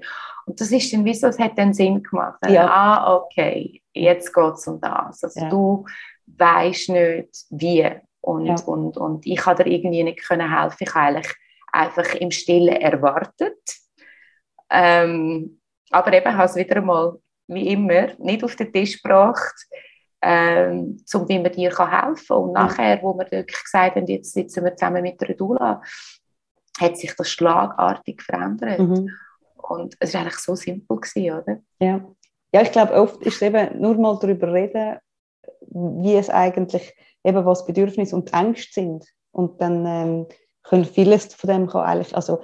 [0.47, 2.39] Und das ist dann wie so, es hat dann Sinn gemacht.
[2.49, 2.67] Ja.
[2.67, 5.23] Ah, okay, jetzt geht es um das.
[5.23, 5.49] Also ja.
[5.49, 5.85] du
[6.27, 7.91] weißt nicht, wie.
[8.21, 8.57] Und, ja.
[8.67, 10.79] und, und ich konnte dir irgendwie nicht können helfen.
[10.81, 11.35] Ich habe eigentlich
[11.73, 13.59] einfach im Stillen erwartet.
[14.69, 19.55] Ähm, aber eben habe es wieder einmal, wie immer, nicht auf den Tisch gebracht
[20.29, 22.37] ähm, um wie man dir kann helfen kann.
[22.39, 25.81] Und nachher, wo wir wirklich gesagt haben, jetzt sitzen wir zusammen mit der Dula,
[26.81, 28.81] hat sich das schlagartig verändert.
[28.81, 29.11] Mhm.
[29.57, 31.59] Und es war eigentlich so simpel, gewesen, oder?
[31.79, 32.05] Ja.
[32.53, 34.99] ja, ich glaube, oft ist es eben nur mal darüber reden,
[35.69, 39.07] wie es eigentlich, eben was Bedürfnisse und Ängste sind.
[39.31, 40.27] Und dann ähm,
[40.65, 42.43] können vieles von dem kann eigentlich, also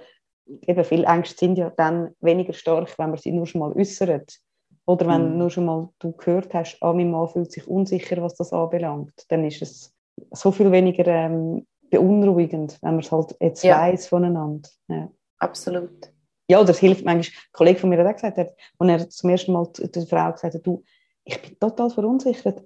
[0.66, 4.38] eben viele Ängste sind ja dann weniger stark, wenn man sie nur schon mal äußert.
[4.86, 5.38] Oder wenn mhm.
[5.38, 9.12] nur schon mal du gehört hast, ah, mein Mann fühlt sich unsicher, was das anbelangt,
[9.28, 9.94] dann ist es
[10.32, 13.78] so viel weniger ähm, beunruhigend, wenn man es halt jetzt ja.
[13.78, 14.68] weiß voneinander.
[14.88, 15.08] Ja.
[15.38, 16.12] Absolut.
[16.48, 19.10] Ja, oder es hilft manchmal, ein Kollege von mir hat auch gesagt, hat, als er
[19.10, 20.82] zum ersten Mal der Frau gesagt hat, du,
[21.24, 22.62] ich bin total verunsichert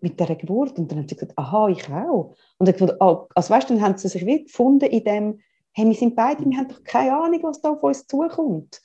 [0.00, 0.78] mit dieser Geburt.
[0.78, 2.34] Und dann hat sie gesagt, aha, ich auch.
[2.58, 5.40] Und ich gedacht, oh, also weißt, dann haben sie sich wie gefunden in dem,
[5.72, 8.82] hey, wir sind beide, wir haben doch keine Ahnung, was da auf uns zukommt.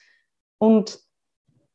[0.59, 0.99] Und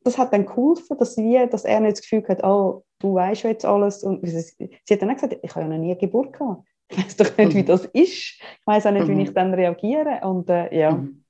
[0.04, 3.44] das hat dann geholfen, dass, wir, dass er nicht das Gefühl hat, oh, du weißt
[3.44, 4.02] jetzt alles.
[4.02, 6.66] Und sie hat dann auch gesagt, ich habe ja noch nie eine Geburt gehabt.
[6.88, 7.66] Ich weiß doch nicht, wie mhm.
[7.66, 8.02] das ist.
[8.02, 9.18] Ich weiß auch nicht, mhm.
[9.18, 10.20] wie ich dann reagiere.
[10.22, 10.92] Und äh, ja.
[10.92, 11.22] Mhm.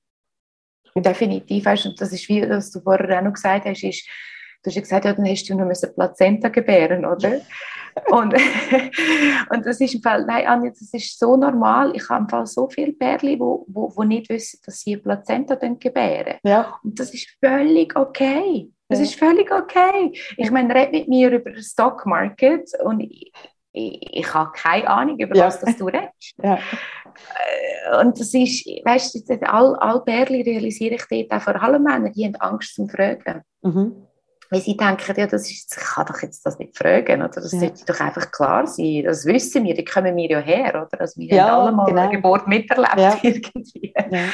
[0.94, 4.06] Definitiv, weißt, und das ist wie, was du vorher auch noch gesagt hast, ist,
[4.62, 7.40] du hast ja gesagt, ja, dann hast du noch eine Plazenta gebären, oder?
[8.10, 8.34] und,
[9.50, 11.92] und das ist im Fall, nein, Anja, das ist so normal.
[11.94, 15.02] Ich habe im Fall so viele Pärchen, wo, wo, wo nicht wissen, dass sie eine
[15.02, 16.36] Plazenta gebären.
[16.44, 16.78] Ja.
[16.82, 18.70] Und das ist völlig okay.
[18.88, 20.12] Das ist völlig okay.
[20.36, 23.32] Ich meine, red mit mir über den Stock Market und ich,
[23.72, 25.46] ich, ich habe keine Ahnung, über ja.
[25.46, 26.34] was das du redest.
[26.42, 26.58] Ja.
[27.14, 31.82] Äh, und das ist, weißt du, all, all Pärchen realisiere ich dort auch vor allem
[31.82, 33.42] Männer, die haben Angst zum Fragen.
[33.62, 34.06] Mhm.
[34.52, 37.30] Weil sie denken, ja, das ist, ich kann doch jetzt das nicht fragen, oder?
[37.30, 37.60] Das ja.
[37.60, 39.02] sollte doch einfach klar sein.
[39.04, 41.00] Das wissen wir, die kommen wir ja her, oder?
[41.00, 42.02] Also wir ja, haben alle mal genau.
[42.02, 43.18] eine Geburt miterlebt ja.
[43.22, 43.94] irgendwie.
[43.96, 44.28] Ja.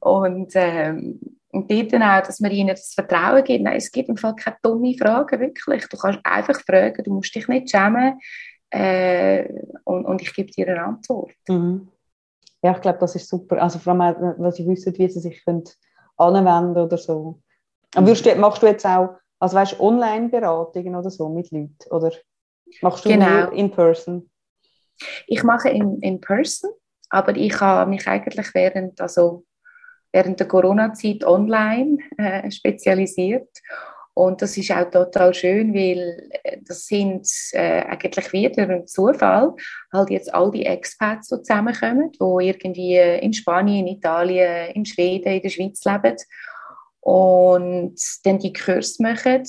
[0.00, 3.64] Und, ähm, und dort dann auch, dass man ihnen das Vertrauen gibt.
[3.64, 5.88] Nein, es gibt im Fall keine dumme Fragen, wirklich.
[5.88, 8.20] Du kannst einfach fragen, du musst dich nicht schämen
[8.68, 9.48] äh,
[9.84, 11.32] und, und ich gebe dir eine Antwort.
[11.48, 11.88] Mhm.
[12.62, 13.62] Ja, ich glaube, das ist super.
[13.62, 15.64] Also vor allem, weil sie wissen, wie sie sich können
[16.18, 17.40] anwenden oder so.
[17.96, 18.04] Mhm.
[18.38, 21.76] machst du jetzt auch also weißt du, Online-Beratungen oder so mit Leuten?
[21.90, 22.12] Oder
[22.80, 23.28] machst du genau.
[23.28, 24.30] nur in person?
[25.26, 26.70] Ich mache in, in person,
[27.10, 29.44] aber ich habe mich eigentlich während, also
[30.12, 33.48] während der Corona-Zeit online äh, spezialisiert.
[34.14, 39.52] Und das ist auch total schön, weil äh, das sind äh, eigentlich wieder ein Zufall,
[39.92, 45.34] halt jetzt all die Expats, die zusammenkommen, die irgendwie in Spanien, in Italien, in Schweden,
[45.34, 46.16] in der Schweiz leben
[47.06, 49.44] und dann die Kurs machen.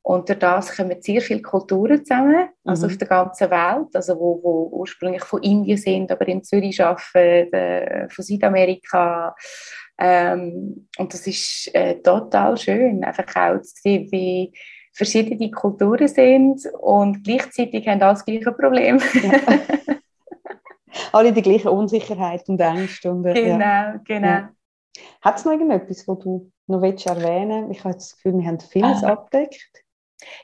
[0.00, 2.92] Und durch das kommen sehr viele Kulturen zusammen, also mhm.
[2.92, 7.52] auf der ganzen Welt, also wo, wo ursprünglich von Indien sind, aber in Zürich arbeiten,
[7.52, 9.34] äh, von Südamerika.
[9.98, 14.54] Ähm, und das ist äh, total schön, einfach auch zu sehen, wie
[14.94, 18.98] verschiedene Kulturen sind und gleichzeitig haben alle das gleiche Problem.
[19.22, 19.96] Ja.
[21.12, 23.10] alle die gleiche Unsicherheit und Ängste.
[23.10, 24.00] Und, äh, genau, ja.
[24.02, 24.26] genau.
[24.26, 24.50] Ja.
[25.20, 28.60] Hat es noch irgendetwas, wo du noch willst erwähnen Ich habe das Gefühl, wir haben
[28.60, 29.12] vieles ah.
[29.12, 29.84] abdeckt.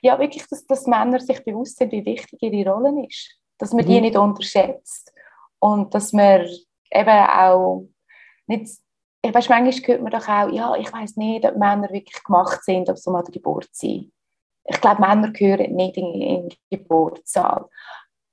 [0.00, 3.38] Ja, wirklich, dass, dass Männer sich bewusst sind, wie wichtig ihre Rolle ist.
[3.58, 3.88] Dass man mhm.
[3.88, 5.12] die nicht unterschätzt.
[5.58, 6.46] Und dass man
[6.90, 7.88] eben auch
[8.46, 8.78] nicht
[9.24, 12.64] ich weiß, manchmal hört man doch auch, ja, ich weiß nicht, ob Männer wirklich gemacht
[12.64, 14.12] sind, ob sie mal der Geburt sind.
[14.64, 17.68] Ich glaube, Männer gehören nicht in, in den Geburtssaal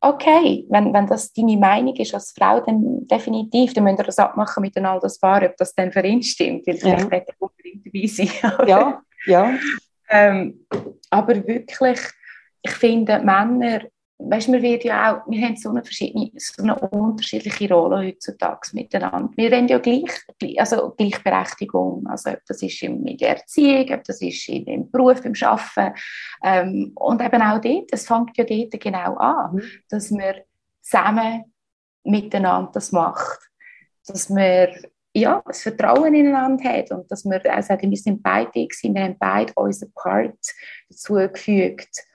[0.02, 4.20] okay, wenn, wenn das deine Meinung ist als Frau, dann definitiv, dann müsst ihr das
[4.20, 7.20] abmachen miteinander, das Paar, ob das dann für ihn stimmt, weil vielleicht ja.
[7.20, 8.68] nicht unbedingt dabei sein.
[8.68, 9.54] ja, ja.
[10.10, 10.66] Ähm,
[11.10, 12.00] aber wirklich,
[12.62, 13.82] ich finde, Männer
[14.20, 18.70] weißt, wir werden ja auch, wir haben so eine, verschiedene, so eine unterschiedliche Rolle heutzutage
[18.74, 19.32] miteinander.
[19.36, 20.11] Wir wollen ja gleich,
[20.57, 25.34] also Gleichberechtigung, also ob das ist in der Erziehung, ob das ist im Beruf, beim
[25.41, 25.95] Arbeiten
[26.43, 29.63] ähm, und eben auch dort, es fängt ja dort genau an, mhm.
[29.89, 30.36] dass man
[30.82, 31.45] zusammen
[32.03, 33.39] miteinander das macht,
[34.05, 34.67] dass man
[35.13, 39.03] ja, das Vertrauen ineinander hat und dass wir auch sagen, wir sind beide gewesen, wir
[39.03, 40.38] haben beide unseren Part
[40.89, 42.09] dazu gefügt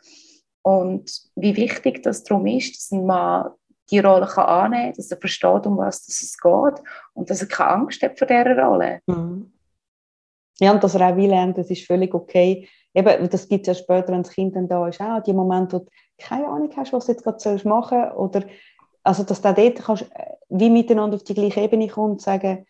[0.65, 3.51] und wie wichtig das darum ist, dass ein Mann
[3.91, 7.49] die Rolle kann annehmen kann, dass er versteht, um was es geht und dass er
[7.49, 9.01] keine Angst hat vor dieser Rolle.
[9.07, 9.53] Mhm.
[10.61, 12.67] Ja, und dass er auch lernt, das ist völlig okay.
[12.95, 15.77] Eben, das gibt es ja später, wenn das Kind dann da ist, auch die Momente,
[15.77, 18.17] wo du keine Ahnung hast, was du jetzt gerade machen sollst.
[18.17, 18.47] Oder,
[19.03, 22.65] also, dass du dort kannst, äh, wie miteinander auf die gleiche Ebene kommen und sagen,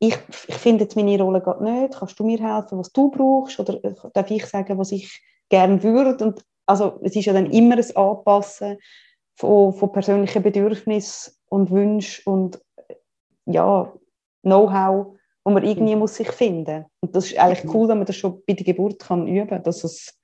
[0.00, 3.58] ich, ich finde jetzt meine Rolle gerade nicht, kannst du mir helfen, was du brauchst?
[3.58, 6.24] Oder äh, darf ich sagen, was ich gerne würde?
[6.24, 8.78] Und also es ist ja dann immer ein Anpassen
[9.34, 12.60] von, von persönlichen Bedürfnissen und Wünschen und
[13.46, 13.92] ja,
[14.42, 17.70] Know-how, wo man irgendwie muss sich finden Und das ist eigentlich mhm.
[17.74, 20.16] cool, wenn man das schon bei der Geburt kann üben kann, dass es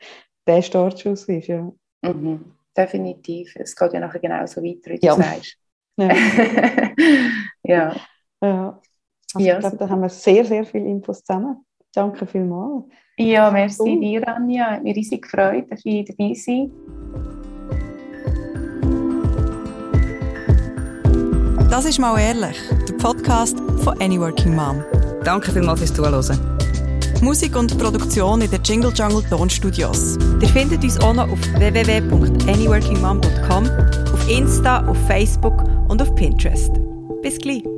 [0.47, 1.49] der Startschuss ist.
[1.49, 1.73] Ja.
[2.03, 2.53] Mhm.
[2.77, 3.53] Definitiv.
[3.57, 5.15] Es geht ja nachher genauso weiter, wie du ja.
[5.15, 5.59] sagst.
[5.99, 6.15] Ja.
[7.65, 7.97] ja.
[8.43, 8.81] ja.
[9.35, 11.66] Also ja, ich glaube, da haben wir sehr, sehr viele Infos zusammen.
[11.97, 12.85] Danke vielmals.
[13.17, 14.01] Ja, merci cool.
[14.01, 14.73] dir, Anja.
[14.73, 16.71] Hat mich riesig gefreut, dass ich dabei sein
[21.71, 22.57] Das ist mal ehrlich,
[22.89, 24.83] der Podcast von Any Working Mom.
[25.25, 26.57] Danke vielmals fürs Zuhören.
[27.23, 30.17] Musik und Produktion in den Jingle Jungle Tonstudios.
[30.41, 33.67] Ihr findet uns auch noch auf www.anyworkingmom.com,
[34.13, 36.71] auf Insta, auf Facebook und auf Pinterest.
[37.23, 37.76] Bis gleich.